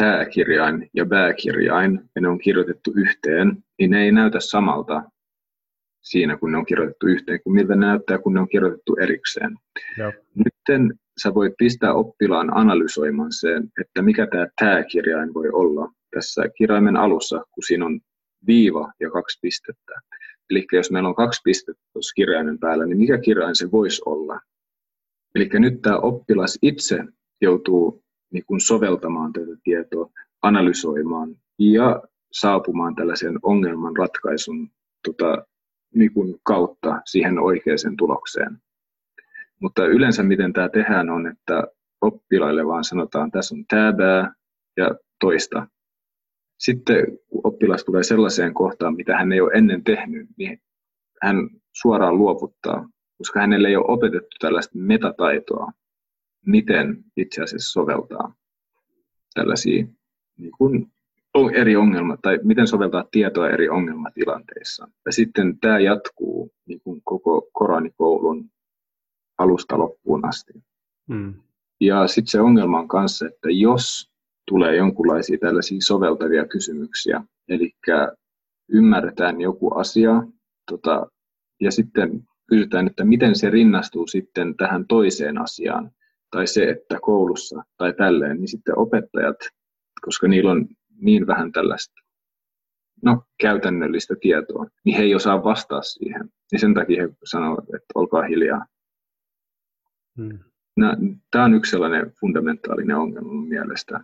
tämä 0.00 0.24
kirjain 0.24 0.90
ja 0.94 1.06
bää-kirjain, 1.06 2.00
ja 2.14 2.20
ne 2.22 2.28
on 2.28 2.38
kirjoitettu 2.38 2.92
yhteen, 2.96 3.64
niin 3.78 3.90
ne 3.90 4.02
ei 4.04 4.12
näytä 4.12 4.40
samalta 4.40 5.02
siinä, 6.02 6.36
kun 6.36 6.52
ne 6.52 6.58
on 6.58 6.66
kirjoitettu 6.66 7.06
yhteen, 7.06 7.42
kuin 7.42 7.54
miltä 7.54 7.74
ne 7.76 7.86
näyttää, 7.86 8.18
kun 8.18 8.34
ne 8.34 8.40
on 8.40 8.48
kirjoitettu 8.48 8.96
erikseen. 8.96 9.56
Nyt 10.34 10.54
sä 11.22 11.34
voit 11.34 11.52
pistää 11.58 11.92
oppilaan 11.92 12.56
analysoimaan 12.56 13.32
sen, 13.32 13.68
että 13.80 14.02
mikä 14.02 14.26
tämä 14.26 14.46
tää-kirjain 14.60 15.34
voi 15.34 15.48
olla 15.52 15.92
tässä 16.14 16.42
kirjaimen 16.56 16.96
alussa, 16.96 17.44
kun 17.50 17.62
siinä 17.66 17.86
on 17.86 18.00
viiva 18.46 18.92
ja 19.00 19.10
kaksi 19.10 19.38
pistettä. 19.42 19.92
Eli 20.50 20.66
jos 20.72 20.90
meillä 20.90 21.08
on 21.08 21.14
kaksi 21.14 21.40
pistettä 21.44 21.82
tuossa 21.92 22.14
kirjaimen 22.14 22.58
päällä, 22.58 22.86
niin 22.86 22.98
mikä 22.98 23.18
kirjain 23.18 23.56
se 23.56 23.70
voisi 23.70 24.02
olla? 24.06 24.40
Eli 25.34 25.48
nyt 25.52 25.82
tämä 25.82 25.98
oppilas 25.98 26.58
itse 26.62 27.04
joutuu 27.40 28.02
niin 28.32 28.44
kuin 28.46 28.60
soveltamaan 28.60 29.32
tätä 29.32 29.56
tietoa, 29.64 30.10
analysoimaan 30.42 31.36
ja 31.58 32.02
saapumaan 32.32 32.94
tällaisen 32.94 33.38
ongelman 33.42 33.96
ratkaisun 33.96 34.70
tota, 35.06 35.46
niin 35.94 36.12
kuin 36.12 36.34
kautta 36.42 37.02
siihen 37.04 37.38
oikeaan 37.38 37.96
tulokseen. 37.98 38.58
Mutta 39.60 39.86
yleensä 39.86 40.22
miten 40.22 40.52
tämä 40.52 40.68
tehdään 40.68 41.10
on, 41.10 41.26
että 41.26 41.64
oppilaille 42.00 42.66
vaan 42.66 42.84
sanotaan, 42.84 43.30
tässä 43.30 43.54
on 43.54 43.64
tämä 43.68 44.32
ja 44.76 44.90
toista. 45.20 45.66
Sitten 46.58 47.06
kun 47.28 47.40
oppilas 47.44 47.84
tulee 47.84 48.02
sellaiseen 48.02 48.54
kohtaan, 48.54 48.96
mitä 48.96 49.16
hän 49.16 49.32
ei 49.32 49.40
ole 49.40 49.52
ennen 49.54 49.84
tehnyt, 49.84 50.28
niin 50.36 50.62
hän 51.22 51.36
suoraan 51.72 52.18
luovuttaa, 52.18 52.88
koska 53.22 53.40
hänelle 53.40 53.68
ei 53.68 53.76
ole 53.76 53.84
opetettu 53.88 54.36
tällaista 54.40 54.78
metataitoa, 54.78 55.72
miten 56.46 57.04
itse 57.16 57.42
asiassa 57.42 57.72
soveltaa 57.72 58.34
tällaisia 59.34 59.86
niin 60.38 60.52
kuin 60.58 60.92
eri 61.54 61.76
ongelmat, 61.76 62.20
tai 62.22 62.38
miten 62.42 62.66
soveltaa 62.66 63.04
tietoa 63.10 63.50
eri 63.50 63.68
ongelmatilanteissa. 63.68 64.88
Ja 65.06 65.12
sitten 65.12 65.58
tämä 65.58 65.78
jatkuu 65.78 66.52
niin 66.66 66.80
kuin 66.80 67.00
koko 67.04 67.48
koranikoulun 67.52 68.50
alusta 69.38 69.78
loppuun 69.78 70.24
asti. 70.24 70.52
Mm. 71.08 71.34
Ja 71.80 72.06
sitten 72.06 72.30
se 72.30 72.40
ongelma 72.40 72.78
on 72.78 72.88
kanssa, 72.88 73.26
että 73.26 73.50
jos 73.50 74.10
tulee 74.48 74.76
jonkinlaisia 74.76 75.38
tällaisia 75.38 75.78
soveltavia 75.80 76.46
kysymyksiä, 76.46 77.24
eli 77.48 77.72
ymmärretään 78.68 79.40
joku 79.40 79.74
asia, 79.74 80.22
tota, 80.70 81.06
ja 81.60 81.70
sitten 81.70 82.24
kysytään, 82.52 82.86
että 82.86 83.04
miten 83.04 83.36
se 83.36 83.50
rinnastuu 83.50 84.06
sitten 84.06 84.56
tähän 84.56 84.86
toiseen 84.86 85.38
asiaan, 85.38 85.90
tai 86.30 86.46
se, 86.46 86.64
että 86.64 86.98
koulussa 87.02 87.64
tai 87.76 87.92
tälleen, 87.92 88.36
niin 88.36 88.48
sitten 88.48 88.78
opettajat, 88.78 89.36
koska 90.00 90.28
niillä 90.28 90.50
on 90.50 90.68
niin 91.00 91.26
vähän 91.26 91.52
tällaista 91.52 91.94
no, 93.02 93.22
käytännöllistä 93.40 94.14
tietoa, 94.20 94.66
niin 94.84 94.96
he 94.96 95.02
ei 95.02 95.14
osaa 95.14 95.44
vastaa 95.44 95.82
siihen. 95.82 96.30
Ja 96.52 96.58
sen 96.58 96.74
takia 96.74 97.02
he 97.02 97.08
sanovat, 97.24 97.64
että 97.64 97.92
olkaa 97.94 98.22
hiljaa. 98.22 98.66
Hmm. 100.20 100.38
Tämä 101.30 101.44
on 101.44 101.54
yksi 101.54 101.70
sellainen 101.70 102.12
fundamentaalinen 102.20 102.96
ongelma 102.96 103.32
mun 103.32 103.48
mielestä, 103.48 104.00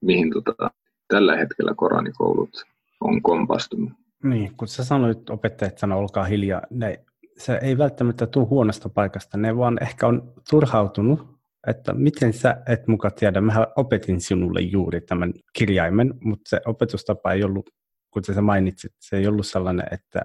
mihin 0.00 0.30
tota, 0.44 0.70
tällä 1.08 1.36
hetkellä 1.36 1.74
koranikoulut 1.76 2.64
on 3.00 3.22
kompastunut. 3.22 3.92
Niin, 4.22 4.56
kun 4.56 4.68
sä 4.68 4.84
sanoit, 4.84 5.30
opettajat 5.30 5.78
sanoo, 5.78 6.00
olkaa 6.00 6.24
hiljaa, 6.24 6.62
ne, 6.70 7.04
se 7.40 7.58
ei 7.62 7.78
välttämättä 7.78 8.26
tule 8.26 8.46
huonosta 8.46 8.88
paikasta, 8.88 9.38
ne 9.38 9.56
vaan 9.56 9.82
ehkä 9.82 10.06
on 10.06 10.32
turhautunut 10.50 11.40
että 11.66 11.92
miten 11.94 12.32
sä 12.32 12.62
et 12.68 12.86
muka 12.86 13.10
tiedä, 13.10 13.40
mä 13.40 13.66
opetin 13.76 14.20
sinulle 14.20 14.60
juuri 14.60 15.00
tämän 15.00 15.32
kirjaimen, 15.52 16.14
mutta 16.20 16.48
se 16.48 16.60
opetustapa 16.66 17.32
ei 17.32 17.44
ollut, 17.44 17.70
kuten 18.10 18.34
sä 18.34 18.42
mainitsit, 18.42 18.92
se 18.98 19.16
ei 19.16 19.26
ollut 19.26 19.46
sellainen, 19.46 19.86
että 19.90 20.20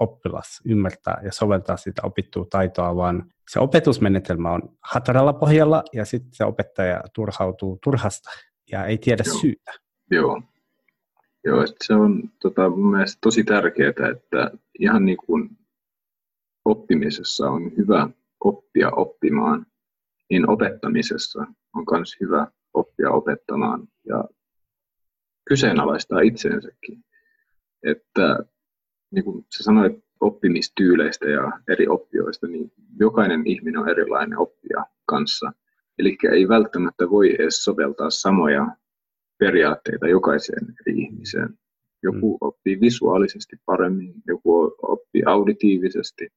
oppilas 0.00 0.60
ymmärtää 0.64 1.20
ja 1.24 1.32
soveltaa 1.32 1.76
sitä 1.76 2.02
opittua 2.04 2.46
taitoa, 2.50 2.96
vaan 2.96 3.24
se 3.50 3.60
opetusmenetelmä 3.60 4.52
on 4.52 4.62
hataralla 4.82 5.32
pohjalla 5.32 5.82
ja 5.92 6.04
sitten 6.04 6.32
se 6.32 6.44
opettaja 6.44 7.02
turhautuu 7.14 7.78
turhasta 7.84 8.30
ja 8.72 8.84
ei 8.84 8.98
tiedä 8.98 9.22
Joo. 9.26 9.38
syytä. 9.38 9.72
Joo. 10.10 10.42
Joo, 11.44 11.64
se 11.84 11.94
on 11.94 12.22
tota, 12.42 12.70
mun 12.70 12.90
mielestä 12.90 13.18
tosi 13.20 13.44
tärkeää, 13.44 13.90
että 13.90 14.50
ihan 14.78 15.04
niin 15.04 15.16
kuin 15.26 15.50
oppimisessa 16.70 17.50
on 17.50 17.76
hyvä 17.76 18.08
oppia 18.44 18.90
oppimaan 18.90 19.66
niin 20.30 20.50
opettamisessa 20.50 21.46
on 21.74 21.84
myös 21.92 22.16
hyvä 22.20 22.46
oppia 22.74 23.10
opettamaan 23.10 23.88
ja 24.06 24.24
kyseenalaistaa 25.48 26.20
itseensäkin. 26.20 27.04
Että 27.82 28.38
niin 29.10 29.24
kuin 29.24 29.46
sä 29.56 29.62
sanoit 29.64 30.04
oppimistyyleistä 30.20 31.26
ja 31.30 31.52
eri 31.68 31.88
oppijoista, 31.88 32.46
niin 32.46 32.72
jokainen 33.00 33.46
ihminen 33.46 33.80
on 33.80 33.88
erilainen 33.88 34.38
oppija 34.38 34.84
kanssa. 35.06 35.52
Eli 35.98 36.16
ei 36.32 36.48
välttämättä 36.48 37.10
voi 37.10 37.34
edes 37.34 37.64
soveltaa 37.64 38.10
samoja 38.10 38.66
periaatteita 39.38 40.08
jokaiseen 40.08 40.74
eri 40.80 40.98
ihmiseen. 40.98 41.58
Joku 42.02 42.32
mm. 42.32 42.38
oppii 42.40 42.80
visuaalisesti 42.80 43.56
paremmin, 43.64 44.14
joku 44.26 44.76
oppii 44.82 45.22
auditiivisesti, 45.26 46.28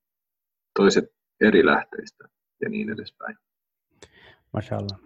toiset 0.76 1.06
eri 1.42 1.66
lähteistä 1.66 2.24
ja 2.62 2.70
niin 2.70 2.90
edespäin. 2.90 3.38
Mashallah. 4.54 5.00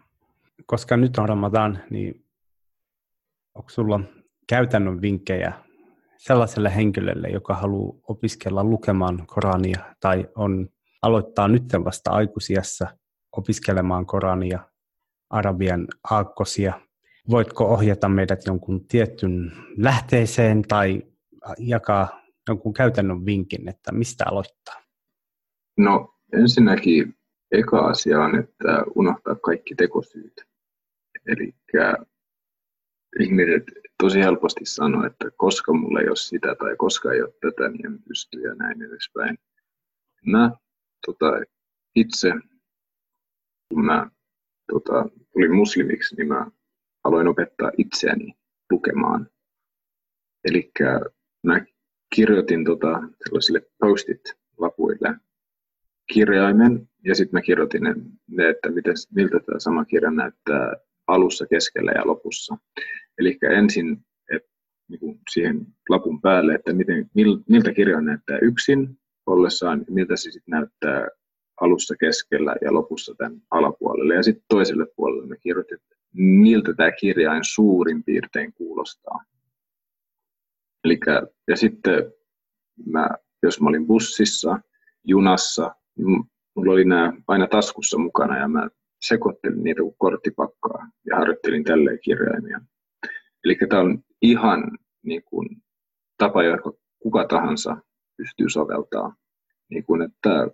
Koska 0.66 0.98
nyt 0.98 1.18
on 1.18 1.30
Ramadan, 1.30 1.84
niin 1.90 2.26
onko 3.56 3.70
sulla 3.70 4.00
käytännön 4.48 5.02
vinkkejä 5.02 5.54
sellaiselle 6.18 6.76
henkilölle, 6.76 7.28
joka 7.28 7.54
haluaa 7.54 7.98
opiskella 8.08 8.64
lukemaan 8.64 9.28
Korania 9.28 9.96
tai 10.00 10.30
on 10.36 10.70
aloittaa 11.02 11.48
nyt 11.48 11.64
vasta 11.86 12.12
aikuisiassa 12.12 12.88
opiskelemaan 13.32 14.06
Korania, 14.06 14.60
arabian 15.30 15.88
aakkosia. 16.12 16.74
Voitko 17.30 17.66
ohjata 17.66 18.10
meidät 18.10 18.46
jonkun 18.46 18.88
tietyn 18.88 19.52
lähteeseen 19.78 20.62
tai 20.62 21.02
jakaa 21.58 22.22
jonkun 22.48 22.74
käytännön 22.74 23.26
vinkin, 23.26 23.70
että 23.70 23.92
mistä 23.92 24.24
aloittaa? 24.28 24.85
No 25.78 26.16
ensinnäkin 26.34 27.16
eka 27.52 27.80
asia 27.80 28.20
on, 28.20 28.40
että 28.40 28.84
unohtaa 28.96 29.36
kaikki 29.36 29.76
tekosyyt. 29.76 30.42
Eli 31.26 31.56
ihmiset 33.20 33.64
tosi 34.04 34.20
helposti 34.20 34.66
sanoo, 34.66 35.06
että 35.06 35.32
koska 35.38 35.74
mulla 35.74 36.00
ei 36.02 36.08
ole 36.08 36.16
sitä 36.16 36.56
tai 36.56 36.76
koska 36.76 37.14
ei 37.14 37.22
ole 37.22 37.34
tätä, 37.42 37.70
niin 37.70 37.86
en 37.86 38.04
pysty 38.04 38.40
ja 38.40 38.56
näin 38.56 38.82
edespäin. 38.82 39.38
Mä 40.26 40.52
tota, 41.06 41.26
itse, 41.96 42.34
kun 43.70 43.86
mä 43.86 44.10
tota, 44.72 45.06
tulin 45.34 45.56
muslimiksi, 45.56 46.16
niin 46.16 46.28
mä 46.28 46.52
aloin 47.04 47.28
opettaa 47.28 47.72
itseäni 47.78 48.34
lukemaan. 48.72 49.30
Eli 50.44 50.72
mä 51.44 51.66
kirjoitin 52.16 52.66
tota, 52.66 53.02
sellaisille 53.24 53.62
postit-lapuille 53.80 55.16
kirjaimen 56.14 56.90
ja 57.06 57.16
sitten 57.16 57.38
mä 57.38 57.42
kirjoitin 57.42 57.84
ne, 58.28 58.50
että 58.50 58.70
miten, 58.70 58.94
miltä 59.16 59.40
tämä 59.40 59.60
sama 59.60 59.86
kirja 59.86 60.12
näyttää 60.12 60.74
alussa, 61.08 61.46
keskellä 61.46 61.92
ja 61.92 62.08
lopussa. 62.08 62.58
Eli 63.18 63.38
ensin 63.58 64.06
et, 64.32 64.44
niin 64.88 65.20
siihen 65.32 65.68
lapun 65.90 66.22
päälle, 66.22 66.56
että 66.56 66.74
miten, 66.74 67.10
miltä 67.50 67.74
kirja 67.74 68.02
näyttää 68.02 68.40
yksin 68.42 69.00
ollessaan, 69.26 69.86
miltä 69.90 70.16
se 70.16 70.32
sitten 70.32 70.52
näyttää 70.52 71.08
alussa, 71.62 71.96
keskellä 72.00 72.56
ja 72.62 72.74
lopussa 72.74 73.16
tämän 73.18 73.42
alapuolelle. 73.52 74.16
Ja 74.16 74.24
sitten 74.24 74.46
toiselle 74.48 74.88
puolelle 74.96 75.28
me 75.28 75.38
kirjoitin, 75.38 75.76
että 75.76 75.96
miltä 76.14 76.74
tämä 76.74 76.92
kirjain 76.92 77.44
suurin 77.46 78.04
piirtein 78.04 78.54
kuulostaa. 78.54 79.24
Elikkä, 80.84 81.28
ja 81.48 81.58
sitten 81.58 82.14
mä, 82.86 83.10
jos 83.44 83.62
mä 83.62 83.70
olin 83.70 83.88
bussissa, 83.88 84.60
junassa, 85.04 85.76
mulla 86.56 86.74
oli 86.74 86.86
nämä 86.86 87.14
aina 87.28 87.48
taskussa 87.48 87.98
mukana 87.98 88.38
ja 88.38 88.48
mä 88.48 88.70
sekoittelin 89.02 89.64
niitä 89.64 89.82
kuin 89.82 89.96
korttipakkaa 89.98 90.88
ja 91.06 91.16
harjoittelin 91.18 91.64
tälleen 91.64 92.00
kirjaimia. 92.04 92.62
Eli 93.46 93.58
tämä 93.70 93.82
on 93.82 94.00
ihan 94.22 94.78
niin 95.04 95.24
kuin, 95.26 95.50
tapa, 96.18 96.44
joka 96.44 96.74
kuka 97.00 97.28
tahansa 97.28 97.78
pystyy 98.18 98.50
soveltaa. 98.50 99.16
Niin 99.70 99.84
kuin, 99.84 100.02
että 100.02 100.48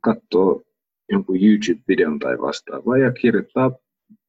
katsoo 0.00 0.62
jonkun 1.10 1.36
YouTube-videon 1.36 2.18
tai 2.18 2.38
vastaavaa 2.38 2.98
ja 2.98 3.12
kirjoittaa 3.12 3.70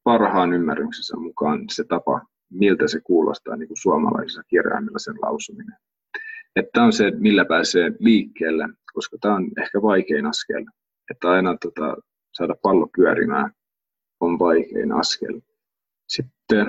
parhaan 0.04 0.52
ymmärryksensä 0.52 1.16
mukaan 1.16 1.64
se 1.70 1.84
tapa, 1.84 2.20
miltä 2.50 2.88
se 2.88 3.00
kuulostaa 3.00 3.56
niin 3.56 3.68
kuin 3.68 3.78
suomalaisilla 3.82 4.42
kirjaimilla 4.48 4.98
sen 4.98 5.14
lausuminen. 5.22 5.76
Että 6.56 6.82
on 6.82 6.92
se, 6.92 7.10
millä 7.10 7.44
pääsee 7.44 7.92
liikkeelle, 7.98 8.68
koska 8.92 9.16
tämä 9.20 9.34
on 9.34 9.50
ehkä 9.60 9.82
vaikein 9.82 10.26
askel. 10.26 10.64
Että 11.10 11.30
aina 11.30 11.56
tota, 11.56 11.96
saada 12.32 12.54
pallo 12.62 12.88
pyörimään 12.96 13.50
on 14.20 14.38
vaikein 14.38 14.92
askel. 14.92 15.40
Sitten 16.08 16.66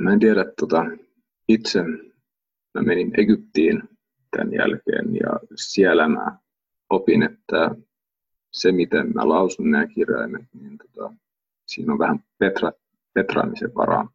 mä 0.00 0.12
en 0.12 0.20
tiedä, 0.20 0.44
tota, 0.60 0.86
itse 1.48 1.82
mä 2.74 2.82
menin 2.82 3.20
Egyptiin 3.20 3.82
tämän 4.30 4.52
jälkeen 4.52 5.14
ja 5.14 5.40
siellä 5.54 6.08
mä 6.08 6.38
opin, 6.90 7.22
että 7.22 7.70
se 8.52 8.72
miten 8.72 9.12
mä 9.14 9.28
lausun 9.28 9.70
nämä 9.70 9.86
kirjaimet, 9.86 10.46
niin 10.60 10.78
tota, 10.78 11.14
siinä 11.66 11.92
on 11.92 11.98
vähän 11.98 12.18
petra, 12.38 12.72
petraamisen 13.14 13.74
varaa. 13.74 14.08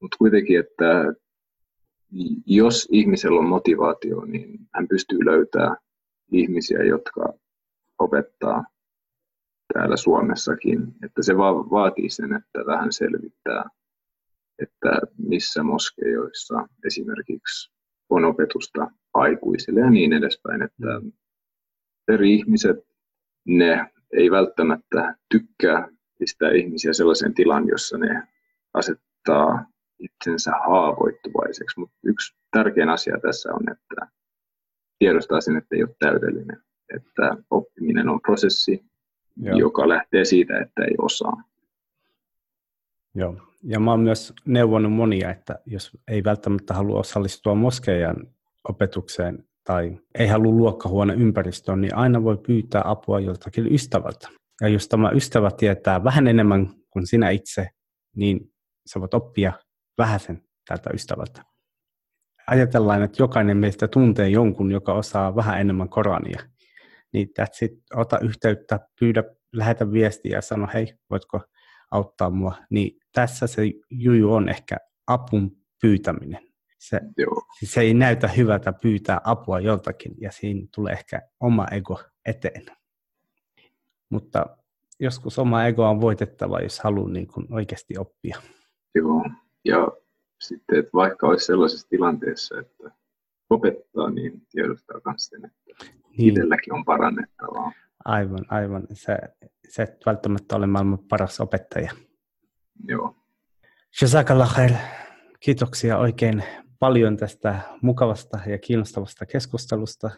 Mutta 0.00 0.16
kuitenkin, 0.18 0.60
että 0.60 1.14
jos 2.46 2.88
ihmisellä 2.92 3.40
on 3.40 3.48
motivaatio, 3.48 4.24
niin 4.24 4.58
hän 4.74 4.88
pystyy 4.88 5.24
löytämään 5.24 5.76
ihmisiä, 6.32 6.82
jotka 6.82 7.32
opettaa 7.98 8.64
täällä 9.74 9.96
Suomessakin. 9.96 10.94
Että 11.04 11.22
se 11.22 11.36
va- 11.36 11.70
vaatii 11.70 12.10
sen, 12.10 12.32
että 12.32 12.66
vähän 12.66 12.92
selvittää, 12.92 13.64
että 14.58 14.90
missä 15.18 15.62
moskeijoissa 15.62 16.68
esimerkiksi 16.86 17.72
on 18.10 18.24
opetusta 18.24 18.90
aikuisille 19.14 19.80
ja 19.80 19.90
niin 19.90 20.12
edespäin. 20.12 20.62
Että 20.62 20.86
eri 22.08 22.34
ihmiset, 22.34 22.76
ne 23.46 23.90
ei 24.12 24.30
välttämättä 24.30 25.16
tykkää 25.30 25.88
pistää 26.18 26.50
ihmisiä 26.50 26.92
sellaisen 26.92 27.34
tilan, 27.34 27.68
jossa 27.68 27.98
ne 27.98 28.28
asettaa 28.74 29.71
itsensä 30.02 30.50
haavoittuvaiseksi. 30.50 31.80
Mutta 31.80 31.96
yksi 32.04 32.36
tärkein 32.50 32.88
asia 32.88 33.18
tässä 33.22 33.52
on, 33.52 33.72
että 33.72 34.12
tiedostaa 34.98 35.40
sen, 35.40 35.56
että 35.56 35.76
ei 35.76 35.82
ole 35.82 35.96
täydellinen. 35.98 36.62
Että 36.96 37.36
oppiminen 37.50 38.08
on 38.08 38.20
prosessi, 38.20 38.84
Joo. 39.36 39.58
joka 39.58 39.88
lähtee 39.88 40.24
siitä, 40.24 40.58
että 40.58 40.84
ei 40.84 40.94
osaa. 40.98 41.42
Joo, 43.14 43.36
ja 43.62 43.80
mä 43.80 43.90
oon 43.90 44.00
myös 44.00 44.32
neuvonut 44.46 44.92
monia, 44.92 45.30
että 45.30 45.58
jos 45.66 45.90
ei 46.08 46.24
välttämättä 46.24 46.74
halua 46.74 46.98
osallistua 46.98 47.54
moskeijan 47.54 48.16
opetukseen 48.68 49.44
tai 49.64 49.98
ei 50.18 50.26
halua 50.26 50.52
luokkahuone 50.52 51.14
ympäristöön, 51.14 51.80
niin 51.80 51.94
aina 51.94 52.24
voi 52.24 52.36
pyytää 52.36 52.82
apua 52.84 53.20
joltakin 53.20 53.74
ystävältä. 53.74 54.28
Ja 54.60 54.68
jos 54.68 54.88
tämä 54.88 55.10
ystävä 55.10 55.50
tietää 55.50 56.04
vähän 56.04 56.28
enemmän 56.28 56.70
kuin 56.90 57.06
sinä 57.06 57.30
itse, 57.30 57.68
niin 58.16 58.52
sä 58.86 59.00
voit 59.00 59.14
oppia 59.14 59.52
vähäsen 59.98 60.42
tältä 60.68 60.90
ystävältä. 60.94 61.42
Ajatellaan, 62.46 63.02
että 63.02 63.22
jokainen 63.22 63.56
meistä 63.56 63.88
tuntee 63.88 64.28
jonkun, 64.28 64.70
joka 64.70 64.94
osaa 64.94 65.36
vähän 65.36 65.60
enemmän 65.60 65.88
Korania. 65.88 66.40
Niin 67.12 67.28
that's 67.28 67.58
it. 67.64 67.72
ota 67.96 68.18
yhteyttä, 68.18 68.80
pyydä, 69.00 69.24
lähetä 69.52 69.92
viestiä 69.92 70.36
ja 70.36 70.42
sano, 70.42 70.68
hei, 70.74 70.94
voitko 71.10 71.40
auttaa 71.90 72.30
mua. 72.30 72.54
Niin 72.70 73.00
tässä 73.12 73.46
se 73.46 73.62
juju 73.90 74.32
on 74.32 74.48
ehkä 74.48 74.76
apun 75.06 75.56
pyytäminen. 75.82 76.42
Se, 76.78 77.00
Joo. 77.16 77.42
se 77.64 77.80
ei 77.80 77.94
näytä 77.94 78.28
hyvältä 78.28 78.72
pyytää 78.72 79.20
apua 79.24 79.60
joltakin 79.60 80.14
ja 80.20 80.32
siinä 80.32 80.66
tulee 80.74 80.92
ehkä 80.92 81.22
oma 81.40 81.66
ego 81.70 82.00
eteen. 82.26 82.66
Mutta 84.10 84.46
joskus 85.00 85.38
oma 85.38 85.64
ego 85.64 85.88
on 85.88 86.00
voitettava, 86.00 86.60
jos 86.60 86.80
haluaa 86.80 87.10
niin 87.10 87.26
kuin 87.26 87.46
oikeasti 87.50 87.98
oppia. 87.98 88.42
Joo, 88.94 89.24
ja 89.64 89.88
sitten, 90.40 90.78
että 90.78 90.90
vaikka 90.94 91.26
olisi 91.26 91.46
sellaisessa 91.46 91.88
tilanteessa, 91.88 92.60
että 92.60 92.90
opettaa, 93.50 94.10
niin 94.10 94.46
tiedostaa 94.50 95.00
myös 95.06 95.26
sen, 95.26 95.44
että 95.44 95.84
niin. 96.18 96.28
itselläkin 96.28 96.72
on 96.72 96.84
parannettavaa. 96.84 97.72
Aivan, 98.04 98.44
aivan. 98.48 98.86
Se, 98.92 99.18
se 99.68 99.82
et 99.82 100.06
välttämättä 100.06 100.56
ole 100.56 100.66
maailman 100.66 100.98
paras 100.98 101.40
opettaja. 101.40 101.92
Joo. 102.88 103.16
Jazakallah 104.00 104.52
khair. 104.54 104.72
Kiitoksia 105.40 105.98
oikein 105.98 106.44
paljon 106.78 107.16
tästä 107.16 107.60
mukavasta 107.82 108.38
ja 108.46 108.58
kiinnostavasta 108.58 109.26
keskustelusta. 109.26 110.10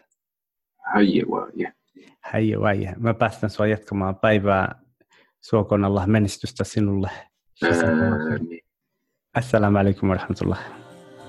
Häijävääjä. 0.93 1.73
Häijävääjä. 2.21 2.95
Mä 2.97 3.13
päästän 3.13 3.49
sinua 3.49 3.67
jatkamaan 3.67 4.15
päivää. 4.15 4.81
Suokon 5.41 5.85
Allah 5.85 6.07
menestystä 6.07 6.63
sinulle. 6.63 7.09
Ääni. 7.63 7.75
Assalamu 7.75 8.64
alaikum 9.77 10.09
wa 10.09 10.15
rahmatullah. 10.15 10.61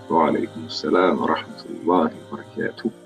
Wa 0.08 0.28
alaikum 0.30 0.70
assalam 0.70 1.18
wa 1.18 1.26
rahmatullahi 1.26 2.14
wa 2.14 2.38
barakatuh. 2.38 3.05